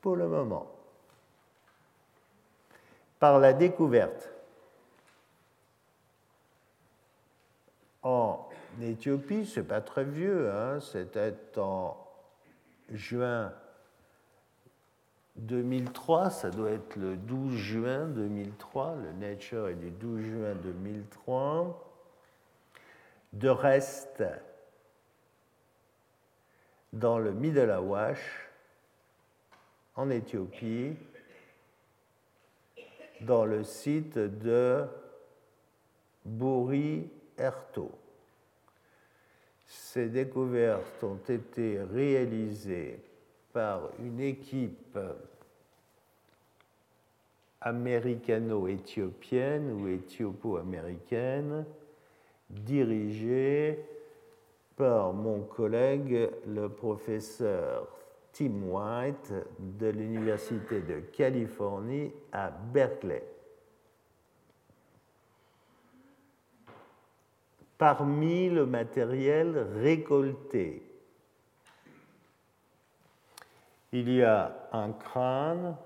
pour 0.02 0.16
le 0.16 0.28
moment 0.28 0.70
par 3.20 3.40
la 3.40 3.54
découverte 3.54 4.34
en 8.02 8.50
Éthiopie, 8.82 9.46
c'est 9.46 9.64
pas 9.64 9.80
très 9.80 10.04
vieux, 10.04 10.52
hein, 10.52 10.82
c'était 10.82 11.34
en 11.56 11.96
juin 12.90 13.54
2003, 15.36 16.30
ça 16.30 16.50
doit 16.50 16.72
être 16.72 16.96
le 16.96 17.16
12 17.18 17.56
juin 17.56 18.06
2003, 18.06 18.96
le 18.96 19.12
Nature 19.14 19.70
est 19.70 19.76
du 19.76 19.90
12 19.90 20.22
juin 20.22 20.56
2003, 20.56 21.92
de 23.34 23.50
reste 23.50 24.24
dans 26.92 27.18
le 27.18 27.32
Middle 27.32 27.72
Awash, 27.72 28.50
en 29.96 30.10
Éthiopie, 30.10 30.96
dans 33.22 33.46
le 33.46 33.64
site 33.64 34.18
de 34.18 34.86
Bouri-Erto. 36.26 37.92
Ces 39.66 40.10
découvertes 40.10 41.04
ont 41.04 41.22
été 41.28 41.82
réalisées 41.82 43.04
par 43.54 43.90
une 44.00 44.20
équipe 44.20 44.98
américano-éthiopienne 47.62 49.72
ou 49.72 49.88
éthiopo-américaine 49.88 51.66
dirigée 52.50 53.80
par 54.76 55.14
mon 55.14 55.42
collègue 55.42 56.30
le 56.48 56.68
professeur 56.68 57.88
Tim 58.34 58.64
White 58.64 59.32
de 59.60 59.88
l'Université 59.88 60.82
de 60.82 61.00
Californie 61.00 62.12
à 62.32 62.50
Berkeley. 62.50 63.24
Parmi 67.78 68.50
le 68.50 68.66
matériel 68.66 69.68
récolté, 69.76 70.93
il 73.94 74.12
y 74.12 74.24
a 74.24 74.68
un 74.72 74.92
crâne 74.92 75.78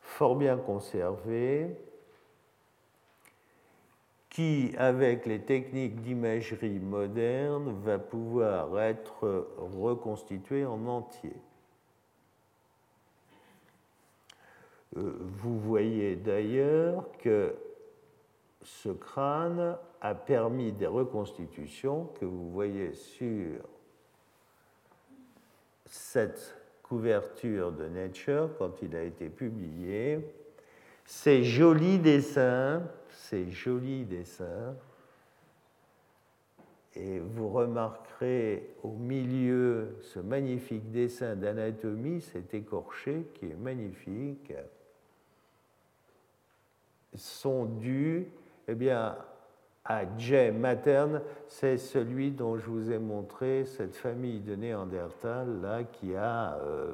fort 0.00 0.36
bien 0.36 0.56
conservé 0.56 1.76
qui, 4.30 4.72
avec 4.78 5.26
les 5.26 5.40
techniques 5.40 6.00
d'imagerie 6.00 6.78
moderne, 6.78 7.74
va 7.82 7.98
pouvoir 7.98 8.80
être 8.80 9.48
reconstitué 9.58 10.64
en 10.64 10.86
entier. 10.86 11.34
Euh, 14.96 15.18
vous 15.20 15.58
voyez 15.58 16.14
d'ailleurs 16.14 17.04
que 17.18 17.56
ce 18.62 18.90
crâne 18.90 19.76
a 20.00 20.14
permis 20.14 20.70
des 20.70 20.86
reconstitutions 20.86 22.06
que 22.20 22.24
vous 22.24 22.52
voyez 22.52 22.92
sur 22.94 23.60
cette 25.86 26.59
couverture 26.90 27.70
de 27.70 27.86
Nature 27.86 28.50
quand 28.58 28.82
il 28.82 28.96
a 28.96 29.04
été 29.04 29.28
publié. 29.28 30.18
Ces 31.06 31.44
jolis 31.44 32.00
dessins, 32.00 32.82
ces 33.10 33.48
jolis 33.48 34.04
dessins, 34.04 34.74
et 36.96 37.20
vous 37.20 37.48
remarquerez 37.48 38.74
au 38.82 38.90
milieu 38.90 39.98
ce 40.02 40.18
magnifique 40.18 40.90
dessin 40.90 41.36
d'anatomie, 41.36 42.20
cet 42.20 42.54
écorché 42.54 43.24
qui 43.34 43.46
est 43.46 43.60
magnifique, 43.60 44.52
sont 47.14 47.66
dus 47.66 48.26
eh 48.66 48.74
bien, 48.74 49.16
à 49.84 50.02
Jay 50.18 50.50
Materne, 50.50 51.22
c'est 51.48 51.78
celui 51.78 52.30
dont 52.30 52.58
je 52.58 52.66
vous 52.66 52.90
ai 52.90 52.98
montré, 52.98 53.64
cette 53.64 53.96
famille 53.96 54.40
de 54.40 54.54
Néandertal 54.54 55.60
là 55.62 55.84
qui 55.84 56.14
a, 56.14 56.54
euh, 56.58 56.92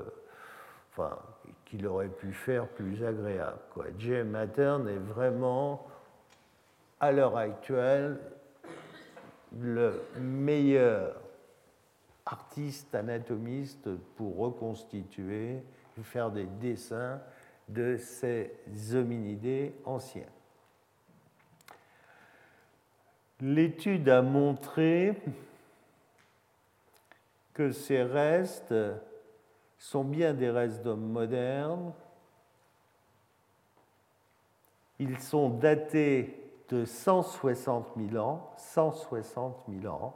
enfin, 0.93 1.19
qu'il 1.65 1.87
aurait 1.87 2.09
pu 2.09 2.33
faire 2.33 2.69
plus 2.69 3.05
agréable. 3.05 3.59
Quoi. 3.75 3.87
Jay 3.99 4.25
Materne 4.25 4.89
est 4.89 4.99
vraiment, 4.99 5.87
à 7.01 7.13
l'heure 7.13 7.37
actuelle, 7.37 8.19
le 9.59 10.03
meilleur 10.19 11.21
artiste 12.25 12.95
anatomiste 12.95 13.89
pour 14.17 14.37
reconstituer, 14.39 15.63
faire 16.03 16.31
des 16.31 16.47
dessins 16.47 17.21
de 17.69 17.97
ces 17.97 18.51
hominidés 18.95 19.75
anciens. 19.85 20.27
L'étude 23.41 24.09
a 24.09 24.23
montré 24.23 25.15
que 27.53 27.71
ces 27.71 28.03
restes 28.03 28.75
sont 29.79 30.05
bien 30.05 30.33
des 30.33 30.51
restes 30.51 30.83
d'hommes 30.83 31.11
modernes. 31.11 31.93
Ils 34.99 35.19
sont 35.21 35.51
datés 35.51 36.43
de 36.71 36.85
160 36.85 37.93
000 38.11 38.17
ans, 38.23 38.51
160 38.57 39.65
000 39.69 39.95
ans. 39.95 40.15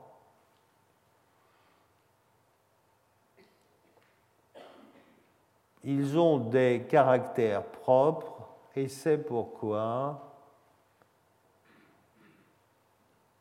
Ils 5.85 6.19
ont 6.19 6.39
des 6.39 6.87
caractères 6.89 7.65
propres 7.65 8.49
et 8.77 8.89
c'est 8.89 9.19
pourquoi 9.19 10.30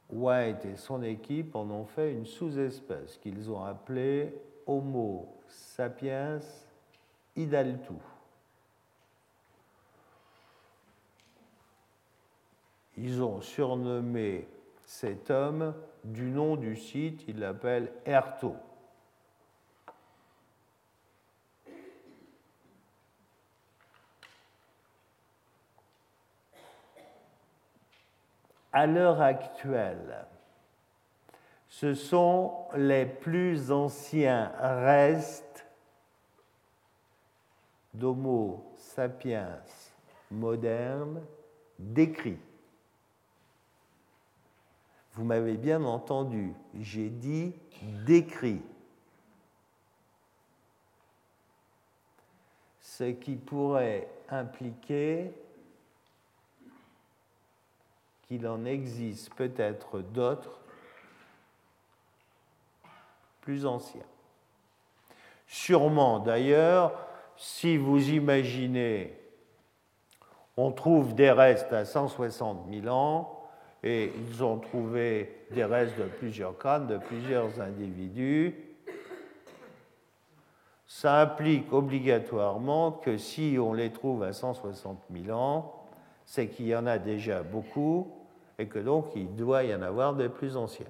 White 0.10 0.66
et 0.66 0.76
son 0.76 1.04
équipe 1.04 1.56
en 1.56 1.70
ont 1.70 1.86
fait 1.86 2.12
une 2.12 2.26
sous-espèce 2.26 3.18
qu'ils 3.18 3.52
ont 3.52 3.64
appelée 3.64 4.34
Homo 4.66 5.28
sapiens 5.48 6.40
idaltu. 7.36 7.94
Ils 12.98 13.22
ont 13.22 13.40
surnommé 13.40 14.48
cet 14.84 15.30
homme 15.30 15.74
du 16.04 16.32
nom 16.32 16.56
du 16.56 16.76
site, 16.76 17.24
ils 17.28 17.40
l'appellent 17.40 17.92
Erto. 18.06 18.56
À 28.72 28.86
l'heure 28.86 29.22
actuelle, 29.22 30.26
ce 31.68 31.94
sont 31.94 32.68
les 32.76 33.06
plus 33.06 33.72
anciens 33.72 34.52
restes 34.60 35.66
d'Homo 37.94 38.74
sapiens 38.78 39.60
moderne 40.32 41.22
décrits. 41.78 42.40
Vous 45.14 45.24
m'avez 45.24 45.58
bien 45.58 45.84
entendu, 45.84 46.54
j'ai 46.80 47.10
dit 47.10 47.54
décrit. 48.06 48.62
Ce 52.80 53.04
qui 53.06 53.36
pourrait 53.36 54.10
impliquer 54.30 55.34
qu'il 58.30 58.48
en 58.48 58.64
existe 58.64 59.34
peut-être 59.34 60.02
d'autres 60.02 60.60
plus 63.42 63.66
anciens. 63.66 64.06
Sûrement 65.48 66.20
d'ailleurs, 66.20 66.94
si 67.36 67.76
vous 67.76 68.10
imaginez, 68.10 69.18
on 70.58 70.72
trouve 70.72 71.16
des 71.16 71.32
restes 71.32 71.74
à 71.74 71.86
160 71.86 72.68
000 72.72 72.88
ans, 72.96 73.50
et 73.82 74.12
ils 74.16 74.44
ont 74.44 74.60
trouvé 74.60 75.46
des 75.50 75.64
restes 75.64 75.98
de 75.98 76.04
plusieurs 76.04 76.56
crânes, 76.56 76.86
de 76.86 76.98
plusieurs 76.98 77.60
individus, 77.60 78.54
ça 80.86 81.22
implique 81.22 81.74
obligatoirement 81.74 82.92
que 82.92 83.18
si 83.18 83.58
on 83.60 83.74
les 83.74 83.92
trouve 83.92 84.22
à 84.22 84.34
160 84.34 85.02
000 85.12 85.36
ans, 85.36 85.88
c'est 86.26 86.48
qu'il 86.48 86.68
y 86.68 86.76
en 86.76 86.86
a 86.86 87.00
déjà 87.00 87.42
beaucoup, 87.42 88.19
et 88.60 88.68
que 88.68 88.78
donc 88.78 89.08
il 89.16 89.36
doit 89.36 89.64
y 89.64 89.74
en 89.74 89.82
avoir 89.82 90.14
des 90.14 90.30
plus 90.30 90.56
anciens. 90.56 90.86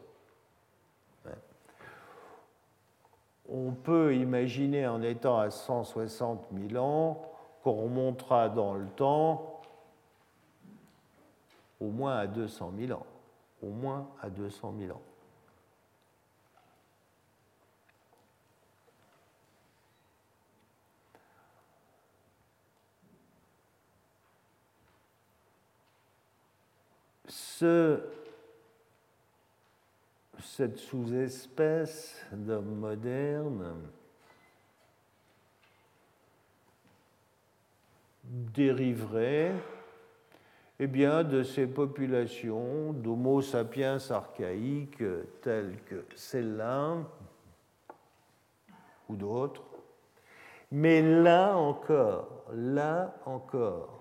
On 3.52 3.72
peut 3.72 4.16
imaginer 4.16 4.86
en 4.86 5.02
étant 5.02 5.40
à 5.40 5.50
160 5.50 6.48
000 6.70 6.84
ans 6.84 7.32
qu'on 7.64 7.74
remontera 7.74 8.48
dans 8.50 8.76
le 8.76 8.86
temps 8.86 9.62
au 11.80 11.88
moins 11.88 12.18
à 12.18 12.28
200 12.28 12.74
000 12.78 13.00
ans. 13.00 13.06
Au 13.64 13.70
moins 13.70 14.08
à 14.22 14.30
200 14.30 14.74
000 14.80 14.92
ans. 14.96 15.02
Cette 30.40 30.78
sous-espèce 30.78 32.26
d'homme 32.32 32.76
moderne 32.76 33.76
dériverait 38.24 39.54
eh 40.82 40.88
bien, 40.88 41.24
de 41.26 41.44
ces 41.44 41.68
populations 41.68 42.94
d'Homo 42.94 43.42
sapiens 43.42 43.98
archaïques 44.10 45.04
telles 45.42 45.78
que 45.86 46.06
celle-là 46.16 46.98
ou 49.10 49.16
d'autres. 49.16 49.64
Mais 50.72 51.02
là 51.02 51.58
encore, 51.58 52.46
là 52.54 53.14
encore, 53.26 53.99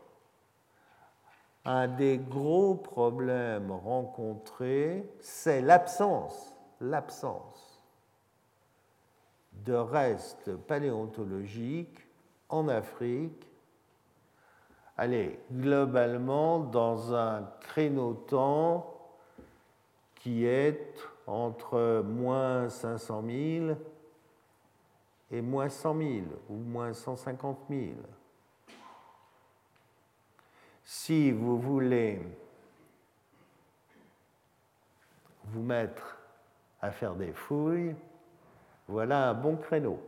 un 1.68 1.86
des 1.86 2.16
gros 2.16 2.74
problèmes 2.74 3.70
rencontrés, 3.70 5.06
c'est 5.20 5.60
l'absence, 5.60 6.56
l'absence 6.80 7.84
de 9.66 9.74
restes 9.74 10.56
paléontologiques 10.56 12.06
en 12.48 12.68
Afrique 12.68 13.44
allez, 14.96 15.38
globalement 15.52 16.58
dans 16.58 17.14
un 17.14 17.48
créneau-temps 17.60 18.94
qui 20.14 20.46
est 20.46 20.94
entre 21.26 22.02
moins 22.02 22.70
500 22.70 23.22
000 23.26 23.76
et 25.30 25.42
moins 25.42 25.68
100 25.68 25.98
000 25.98 26.10
ou 26.48 26.56
moins 26.56 26.94
150 26.94 27.58
000. 27.68 27.82
Si 30.90 31.30
vous 31.32 31.58
voulez 31.58 32.18
vous 35.44 35.60
mettre 35.60 36.16
à 36.80 36.90
faire 36.90 37.14
des 37.14 37.34
fouilles, 37.34 37.94
voilà 38.86 39.28
un 39.28 39.34
bon 39.34 39.56
créneau 39.56 40.00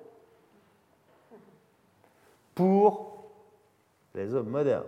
pour 2.54 3.30
les 4.14 4.34
hommes 4.34 4.48
modernes. 4.48 4.86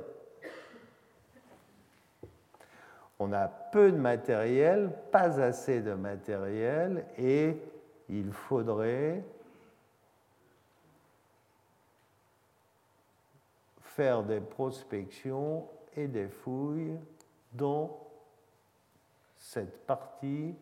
On 3.18 3.30
a 3.34 3.46
peu 3.46 3.92
de 3.92 3.98
matériel, 3.98 4.98
pas 5.10 5.42
assez 5.42 5.82
de 5.82 5.92
matériel, 5.92 7.04
et 7.18 7.54
il 8.08 8.32
faudrait 8.32 9.22
faire 13.82 14.22
des 14.22 14.40
prospections 14.40 15.68
et 15.96 16.08
des 16.08 16.28
fouilles 16.28 16.98
dans 17.52 17.98
cette 19.36 19.86
partie 19.86 20.54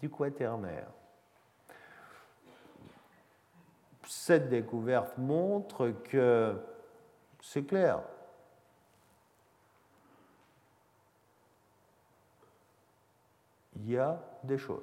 du 0.00 0.10
quaternaire 0.10 0.88
cette 4.12 4.50
découverte 4.50 5.16
montre 5.16 5.88
que 6.04 6.54
c'est 7.40 7.64
clair. 7.64 8.00
Il 13.76 13.90
y 13.90 13.96
a 13.96 14.22
des 14.44 14.58
choses. 14.58 14.82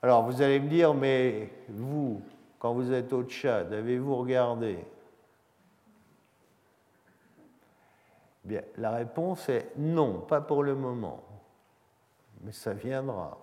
Alors 0.00 0.22
vous 0.22 0.40
allez 0.40 0.60
me 0.60 0.68
dire, 0.68 0.94
mais 0.94 1.50
vous, 1.68 2.22
quand 2.58 2.72
vous 2.72 2.92
êtes 2.92 3.12
au 3.12 3.24
Tchad, 3.24 3.72
avez-vous 3.72 4.16
regardé 4.16 4.78
La 8.76 8.90
réponse 8.92 9.48
est 9.48 9.72
non, 9.76 10.20
pas 10.20 10.40
pour 10.40 10.62
le 10.62 10.74
moment, 10.74 11.22
mais 12.42 12.52
ça 12.52 12.72
viendra. 12.72 13.38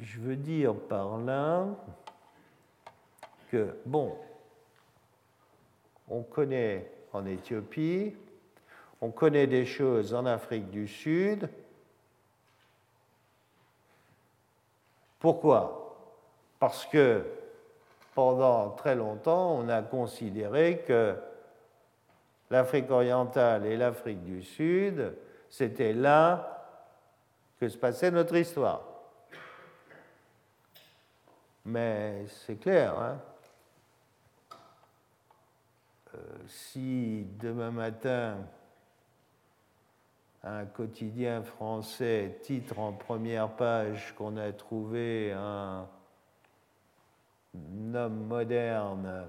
je 0.00 0.20
veux 0.20 0.36
dire 0.36 0.74
par 0.74 1.18
là 1.18 1.66
que, 3.50 3.76
bon, 3.86 4.16
on 6.08 6.22
connaît 6.22 6.90
en 7.12 7.26
Éthiopie, 7.26 8.14
on 9.00 9.10
connaît 9.10 9.46
des 9.46 9.64
choses 9.64 10.14
en 10.14 10.26
Afrique 10.26 10.70
du 10.70 10.86
Sud. 10.86 11.48
Pourquoi? 15.18 15.96
Parce 16.58 16.86
que 16.86 17.24
pendant 18.16 18.70
très 18.70 18.94
longtemps, 18.94 19.58
on 19.58 19.68
a 19.68 19.82
considéré 19.82 20.82
que 20.86 21.14
l'Afrique 22.48 22.90
orientale 22.90 23.66
et 23.66 23.76
l'Afrique 23.76 24.24
du 24.24 24.42
Sud, 24.42 25.14
c'était 25.50 25.92
là 25.92 26.66
que 27.60 27.68
se 27.68 27.76
passait 27.76 28.10
notre 28.10 28.34
histoire. 28.34 28.80
Mais 31.66 32.24
c'est 32.26 32.56
clair, 32.56 32.98
hein. 32.98 33.18
euh, 36.14 36.18
si 36.48 37.26
demain 37.38 37.70
matin 37.70 38.38
un 40.42 40.64
quotidien 40.64 41.42
français 41.42 42.38
titre 42.42 42.78
en 42.78 42.94
première 42.94 43.50
page 43.50 44.14
qu'on 44.16 44.38
a 44.38 44.52
trouvé 44.52 45.32
un 45.32 45.86
homme 47.94 48.26
moderne 48.26 49.28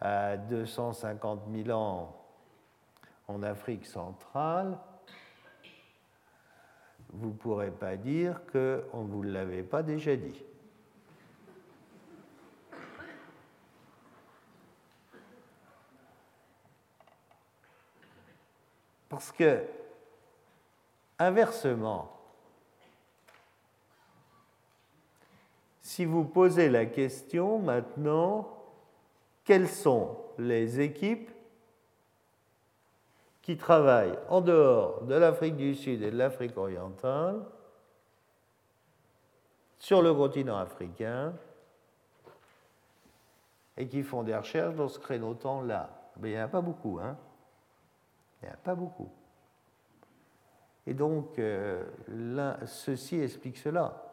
à 0.00 0.36
250 0.36 1.42
000 1.52 1.70
ans 1.70 2.16
en 3.28 3.42
Afrique 3.42 3.86
centrale, 3.86 4.78
vous 7.10 7.28
ne 7.28 7.34
pourrez 7.34 7.70
pas 7.70 7.96
dire 7.96 8.40
qu'on 8.50 9.04
ne 9.04 9.08
vous 9.08 9.22
l'avait 9.22 9.62
pas 9.62 9.82
déjà 9.82 10.16
dit. 10.16 10.42
Parce 19.08 19.30
que, 19.30 19.62
inversement, 21.20 22.13
si 25.84 26.06
vous 26.06 26.24
posez 26.24 26.70
la 26.70 26.86
question 26.86 27.58
maintenant, 27.58 28.48
quelles 29.44 29.68
sont 29.68 30.16
les 30.38 30.80
équipes 30.80 31.30
qui 33.42 33.58
travaillent 33.58 34.18
en 34.30 34.40
dehors 34.40 35.02
de 35.02 35.14
l'Afrique 35.14 35.56
du 35.56 35.74
Sud 35.74 36.02
et 36.02 36.10
de 36.10 36.16
l'Afrique 36.16 36.56
orientale 36.56 37.44
sur 39.78 40.00
le 40.00 40.14
continent 40.14 40.56
africain 40.56 41.34
et 43.76 43.86
qui 43.86 44.02
font 44.02 44.22
des 44.22 44.34
recherches 44.34 44.74
dans 44.74 44.88
ce 44.88 44.98
créneau-temps-là? 44.98 45.90
Mais 46.16 46.30
il 46.30 46.34
n'y 46.34 46.40
en 46.40 46.46
a 46.46 46.48
pas 46.48 46.62
beaucoup. 46.62 46.98
Hein 46.98 47.14
il 48.42 48.46
n'y 48.46 48.54
a 48.54 48.56
pas 48.56 48.74
beaucoup. 48.74 49.12
Et 50.86 50.94
donc, 50.94 51.38
euh, 51.38 51.84
ceci 52.64 53.20
explique 53.20 53.58
cela. 53.58 54.03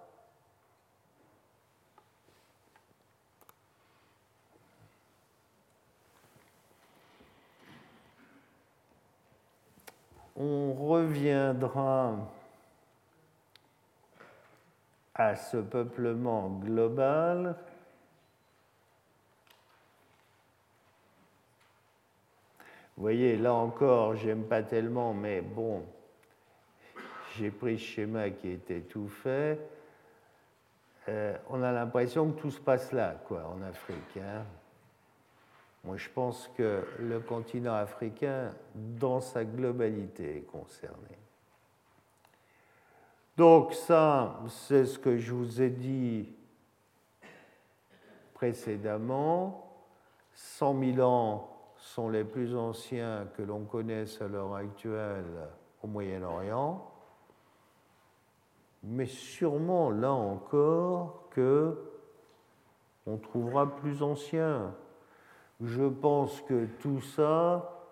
On 10.43 10.73
reviendra 10.73 12.15
à 15.13 15.35
ce 15.35 15.57
peuplement 15.57 16.49
global 16.49 17.55
Vous 22.97 23.03
voyez, 23.03 23.37
là 23.37 23.53
encore, 23.53 24.15
j'aime 24.15 24.43
pas 24.43 24.63
tellement, 24.63 25.13
mais 25.13 25.41
bon, 25.41 25.83
j'ai 27.37 27.51
pris 27.51 27.77
ce 27.77 27.83
schéma 27.83 28.31
qui 28.31 28.49
était 28.49 28.81
tout 28.81 29.09
fait. 29.09 29.59
Euh, 31.07 31.37
on 31.49 31.61
a 31.61 31.71
l'impression 31.71 32.31
que 32.31 32.41
tout 32.41 32.51
se 32.51 32.59
passe 32.59 32.91
là, 32.91 33.15
quoi, 33.27 33.47
en 33.47 33.61
Afrique. 33.61 34.17
Hein. 34.17 34.43
Moi, 35.83 35.97
je 35.97 36.09
pense 36.09 36.47
que 36.55 36.85
le 36.99 37.19
continent 37.19 37.73
africain, 37.73 38.51
dans 38.75 39.19
sa 39.19 39.43
globalité, 39.43 40.37
est 40.37 40.41
concerné. 40.41 41.17
Donc 43.35 43.73
ça, 43.73 44.39
c'est 44.47 44.85
ce 44.85 44.99
que 44.99 45.17
je 45.17 45.33
vous 45.33 45.61
ai 45.61 45.69
dit 45.69 46.29
précédemment. 48.33 49.67
100 50.33 50.79
000 50.95 51.07
ans 51.07 51.49
sont 51.77 52.09
les 52.09 52.23
plus 52.23 52.55
anciens 52.55 53.27
que 53.35 53.41
l'on 53.41 53.65
connaisse 53.65 54.21
à 54.21 54.27
l'heure 54.27 54.55
actuelle 54.55 55.47
au 55.81 55.87
Moyen-Orient, 55.87 56.87
mais 58.83 59.07
sûrement 59.07 59.89
là 59.89 60.11
encore 60.11 61.29
que 61.31 61.91
on 63.07 63.17
trouvera 63.17 63.75
plus 63.75 64.03
ancien. 64.03 64.73
Je 65.63 65.83
pense 65.83 66.41
que 66.41 66.65
tout 66.79 67.01
ça, 67.01 67.85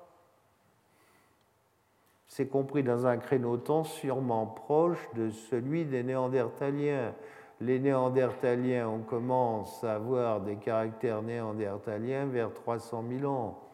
c'est 2.28 2.48
compris 2.48 2.84
dans 2.84 3.06
un 3.06 3.18
créneau 3.18 3.58
temps 3.58 3.84
sûrement 3.84 4.46
proche 4.48 5.08
de 5.16 5.30
celui 5.30 5.86
des 5.86 6.04
Néandertaliens. 6.04 7.14
Les 7.62 7.80
Néandertaliens, 7.80 8.88
on 8.90 9.00
commence 9.00 9.84
à 9.84 9.96
avoir 9.96 10.42
des 10.42 10.56
caractères 10.56 11.22
néandertaliens 11.22 12.26
vers 12.26 12.54
300 12.54 13.04
000 13.20 13.32
ans 13.32 13.70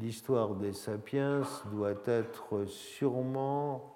l'histoire 0.00 0.54
des 0.54 0.72
sapiens 0.72 1.42
doit 1.66 1.94
être 2.06 2.64
sûrement 2.66 3.94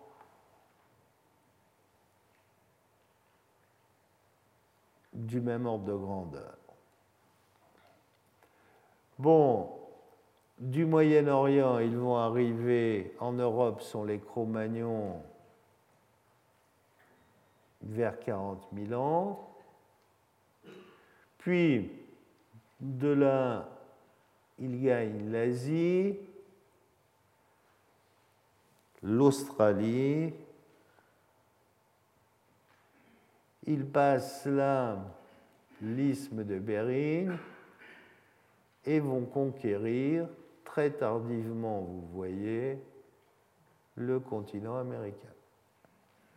du 5.12 5.41
même 5.41 5.66
ordre 5.66 5.85
de 5.85 5.95
grandeur. 5.95 6.60
Bon, 9.21 9.68
du 10.59 10.87
Moyen-Orient, 10.87 11.79
ils 11.81 11.95
vont 11.95 12.16
arriver 12.16 13.14
en 13.21 13.33
Europe, 13.33 13.83
sont 13.83 14.03
les 14.03 14.18
Cro-Magnons 14.18 15.23
vers 17.83 18.18
40 18.18 18.66
000 18.75 18.99
ans. 18.99 19.47
Puis, 21.37 21.93
de 22.81 23.09
là, 23.09 23.68
il 24.59 24.83
gagne 24.83 25.31
l'Asie, 25.31 26.16
l'Australie, 29.03 30.33
il 33.66 33.85
passe 33.85 34.47
là 34.47 34.97
l'isthme 35.83 36.43
de 36.43 36.59
Bering 36.59 37.37
et 38.87 39.01
vont 39.01 39.24
conquérir 39.24 40.28
très 40.64 40.91
tardivement, 40.91 41.81
vous 41.81 42.07
voyez, 42.12 42.78
le 43.97 44.20
continent 44.20 44.76
américain, 44.76 45.28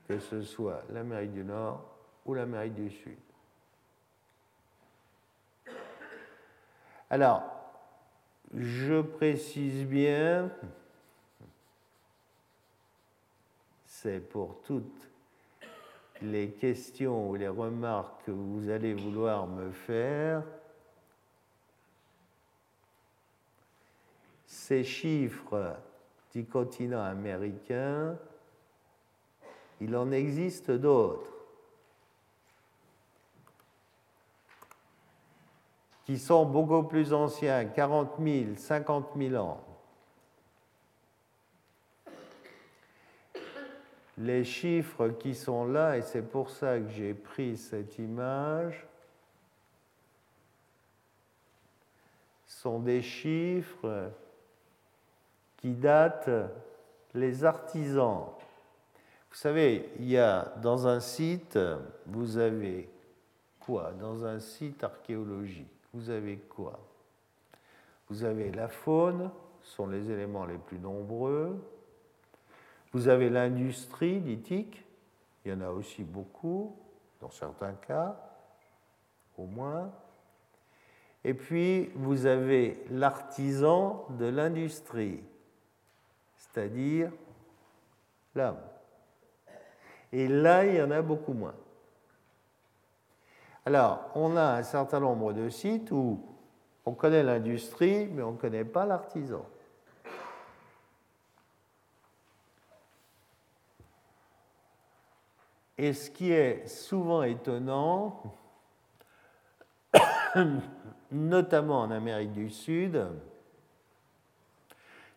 que 0.07 0.19
ce 0.19 0.41
soit 0.41 0.83
l'Amérique 0.89 1.33
du 1.33 1.43
Nord 1.43 1.85
ou 2.25 2.33
l'Amérique 2.33 2.73
du 2.73 2.89
Sud. 2.89 3.17
Alors, 7.09 7.43
je 8.55 9.01
précise 9.01 9.85
bien, 9.85 10.51
c'est 13.85 14.19
pour 14.19 14.61
toutes 14.63 15.09
les 16.21 16.51
questions 16.51 17.29
ou 17.29 17.35
les 17.35 17.47
remarques 17.47 18.25
que 18.25 18.31
vous 18.31 18.69
allez 18.69 18.93
vouloir 18.93 19.47
me 19.47 19.71
faire, 19.71 20.43
ces 24.63 24.85
chiffres 24.85 25.75
du 26.31 26.45
continent 26.45 27.03
américain, 27.03 28.17
il 29.81 29.93
en 29.97 30.09
existe 30.11 30.71
d'autres 30.71 31.29
qui 36.05 36.17
sont 36.17 36.45
beaucoup 36.45 36.83
plus 36.83 37.13
anciens, 37.13 37.65
40 37.65 38.13
000, 38.23 38.55
50 38.55 39.09
000 39.17 39.35
ans. 39.35 39.61
Les 44.17 44.45
chiffres 44.45 45.09
qui 45.09 45.35
sont 45.35 45.65
là, 45.65 45.97
et 45.97 46.01
c'est 46.01 46.21
pour 46.21 46.49
ça 46.49 46.79
que 46.79 46.87
j'ai 46.87 47.13
pris 47.13 47.57
cette 47.57 47.99
image, 47.99 48.87
sont 52.45 52.79
des 52.79 53.01
chiffres 53.01 54.13
qui 55.63 55.71
datent 55.71 56.29
les 57.13 57.45
artisans. 57.45 58.25
Vous 59.29 59.37
savez, 59.37 59.93
il 59.97 60.09
y 60.09 60.17
a 60.17 60.53
dans 60.61 60.87
un 60.87 60.99
site, 60.99 61.57
vous 62.05 62.37
avez 62.37 62.89
quoi? 63.61 63.93
Dans 63.93 64.25
un 64.25 64.41
site 64.41 64.83
archéologique, 64.83 65.71
vous 65.93 66.09
avez 66.09 66.35
quoi? 66.35 66.77
Vous 68.09 68.25
avez 68.25 68.51
la 68.51 68.67
faune, 68.67 69.31
ce 69.61 69.75
sont 69.75 69.87
les 69.87 70.11
éléments 70.11 70.45
les 70.45 70.57
plus 70.57 70.79
nombreux. 70.79 71.57
Vous 72.91 73.07
avez 73.07 73.29
l'industrie 73.29 74.19
lithique, 74.19 74.83
il 75.45 75.53
y 75.53 75.55
en 75.55 75.61
a 75.61 75.69
aussi 75.69 76.03
beaucoup, 76.03 76.75
dans 77.21 77.31
certains 77.31 77.75
cas, 77.75 78.17
au 79.37 79.45
moins. 79.45 79.93
Et 81.23 81.33
puis, 81.33 81.89
vous 81.95 82.25
avez 82.25 82.83
l'artisan 82.91 84.05
de 84.19 84.25
l'industrie, 84.25 85.23
c'est-à-dire 86.53 87.11
l'homme. 88.35 88.59
Et 90.11 90.27
là, 90.27 90.65
il 90.65 90.75
y 90.75 90.81
en 90.81 90.91
a 90.91 91.01
beaucoup 91.01 91.33
moins. 91.33 91.55
Alors, 93.65 94.11
on 94.13 94.35
a 94.37 94.57
un 94.57 94.63
certain 94.63 94.99
nombre 94.99 95.33
de 95.33 95.49
sites 95.49 95.89
où 95.91 96.23
on 96.85 96.93
connaît 96.93 97.23
l'industrie, 97.23 98.07
mais 98.07 98.21
on 98.21 98.33
ne 98.33 98.37
connaît 98.37 98.65
pas 98.65 98.85
l'artisan. 98.85 99.45
Et 105.77 105.93
ce 105.93 106.11
qui 106.11 106.31
est 106.31 106.67
souvent 106.67 107.23
étonnant, 107.23 108.21
notamment 111.11 111.81
en 111.81 111.91
Amérique 111.91 112.33
du 112.33 112.49
Sud, 112.51 113.07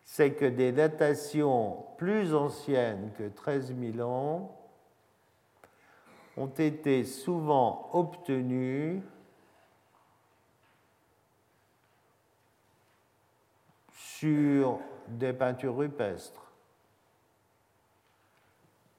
c'est 0.09 0.31
que 0.31 0.45
des 0.45 0.71
datations 0.71 1.85
plus 1.97 2.33
anciennes 2.33 3.11
que 3.17 3.27
13 3.27 3.75
000 3.77 4.09
ans 4.09 4.57
ont 6.37 6.47
été 6.47 7.03
souvent 7.03 7.89
obtenues 7.91 9.03
sur 13.91 14.79
des 15.09 15.33
peintures 15.33 15.75
rupestres, 15.75 16.53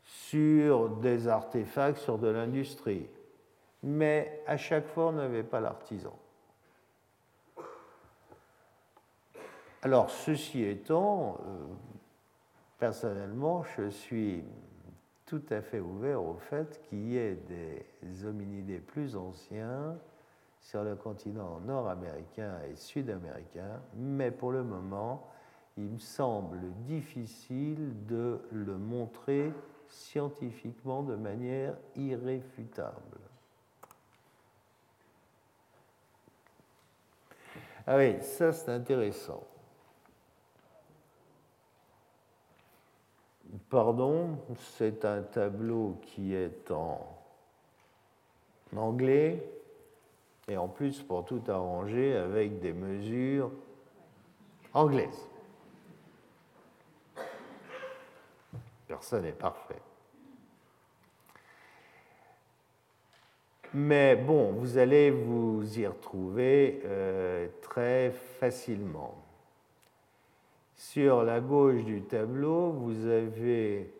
sur 0.04 0.90
des 0.90 1.26
artefacts, 1.26 1.98
sur 1.98 2.18
de 2.18 2.28
l'industrie. 2.28 3.08
Mais 3.82 4.42
à 4.46 4.58
chaque 4.58 4.86
fois, 4.88 5.06
on 5.06 5.12
n'avait 5.12 5.42
pas 5.42 5.60
l'artisan. 5.60 6.16
Alors, 9.82 10.10
ceci 10.10 10.64
étant, 10.64 11.38
euh, 11.46 11.66
personnellement, 12.78 13.62
je 13.76 13.88
suis 13.90 14.42
tout 15.24 15.42
à 15.50 15.62
fait 15.62 15.78
ouvert 15.78 16.22
au 16.22 16.34
fait 16.34 16.80
qu'il 16.88 17.10
y 17.10 17.16
ait 17.16 17.38
des 18.02 18.24
hominidés 18.24 18.80
plus 18.80 19.14
anciens 19.14 19.96
sur 20.60 20.82
le 20.82 20.96
continent 20.96 21.60
nord-américain 21.60 22.58
et 22.68 22.74
sud-américain, 22.74 23.80
mais 23.94 24.32
pour 24.32 24.50
le 24.50 24.64
moment, 24.64 25.28
il 25.76 25.84
me 25.84 25.98
semble 25.98 26.58
difficile 26.86 28.04
de 28.06 28.40
le 28.50 28.76
montrer 28.76 29.52
scientifiquement 29.86 31.04
de 31.04 31.14
manière 31.14 31.74
irréfutable. 31.94 33.20
Ah 37.86 37.96
oui, 37.96 38.16
ça 38.20 38.52
c'est 38.52 38.72
intéressant. 38.72 39.46
Pardon, 43.70 44.38
c'est 44.76 45.04
un 45.04 45.20
tableau 45.20 45.98
qui 46.00 46.34
est 46.34 46.70
en 46.70 47.06
anglais 48.74 49.42
et 50.48 50.56
en 50.56 50.68
plus 50.68 51.02
pour 51.02 51.26
tout 51.26 51.42
arranger 51.48 52.16
avec 52.16 52.60
des 52.60 52.72
mesures 52.72 53.50
anglaises. 54.72 55.28
Personne 58.86 59.24
n'est 59.24 59.32
parfait. 59.32 59.82
Mais 63.74 64.16
bon, 64.16 64.52
vous 64.52 64.78
allez 64.78 65.10
vous 65.10 65.78
y 65.78 65.86
retrouver 65.86 66.80
euh, 66.86 67.48
très 67.60 68.12
facilement. 68.40 69.27
Sur 70.78 71.24
la 71.24 71.40
gauche 71.40 71.82
du 71.84 72.02
tableau, 72.02 72.70
vous 72.70 73.06
avez 73.08 73.90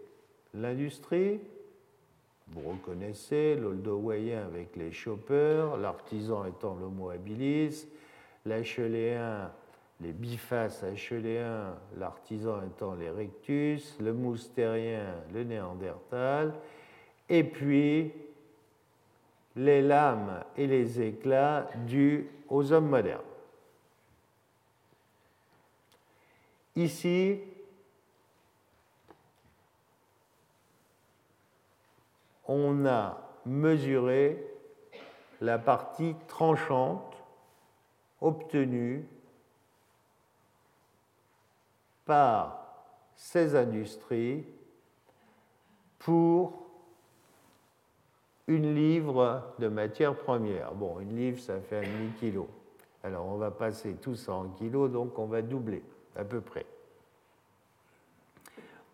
l'industrie. 0.55 1.41
Vous 2.53 2.71
reconnaissez 2.71 3.57
l'oldowayen 3.57 4.47
avec 4.47 4.77
les 4.77 4.93
choppers, 4.93 5.77
l'artisan 5.77 6.45
étant 6.45 6.77
l'homo 6.77 7.11
habilis, 7.11 7.89
l'acheléen, 8.47 9.51
les 10.01 10.13
bifaces 10.13 10.85
acheléens, 10.85 11.75
l'artisan 11.99 12.63
étant 12.63 12.95
l'erectus, 12.95 13.99
le 14.01 14.13
moustérien, 14.13 15.17
le 15.35 15.43
néandertal, 15.43 16.55
et 17.29 17.43
puis 17.43 18.13
les 19.57 19.83
lames 19.83 20.45
et 20.57 20.69
les 20.69 21.03
éclats 21.03 21.69
dus 21.89 22.29
aux 22.49 22.73
hommes 22.73 22.89
modernes. 22.89 23.28
Ici, 26.79 27.41
on 32.47 32.87
a 32.87 33.19
mesuré 33.45 34.41
la 35.41 35.59
partie 35.59 36.15
tranchante 36.29 37.17
obtenue 38.21 39.05
par 42.05 42.65
ces 43.17 43.57
industries 43.57 44.47
pour 45.99 46.63
une 48.47 48.73
livre 48.73 49.53
de 49.59 49.67
matière 49.67 50.15
première. 50.15 50.77
Bon, 50.77 51.01
une 51.01 51.17
livre, 51.17 51.41
ça 51.41 51.61
fait 51.61 51.79
un 51.79 51.83
demi-kilo. 51.83 52.49
Alors 53.03 53.27
on 53.27 53.37
va 53.37 53.51
passer 53.51 53.95
tout 53.95 54.15
ça 54.15 54.33
en 54.33 54.51
kilos, 54.51 54.93
donc 54.93 55.19
on 55.19 55.27
va 55.27 55.43
doubler 55.43 55.83
à 56.17 56.25
peu 56.25 56.41
près. 56.41 56.67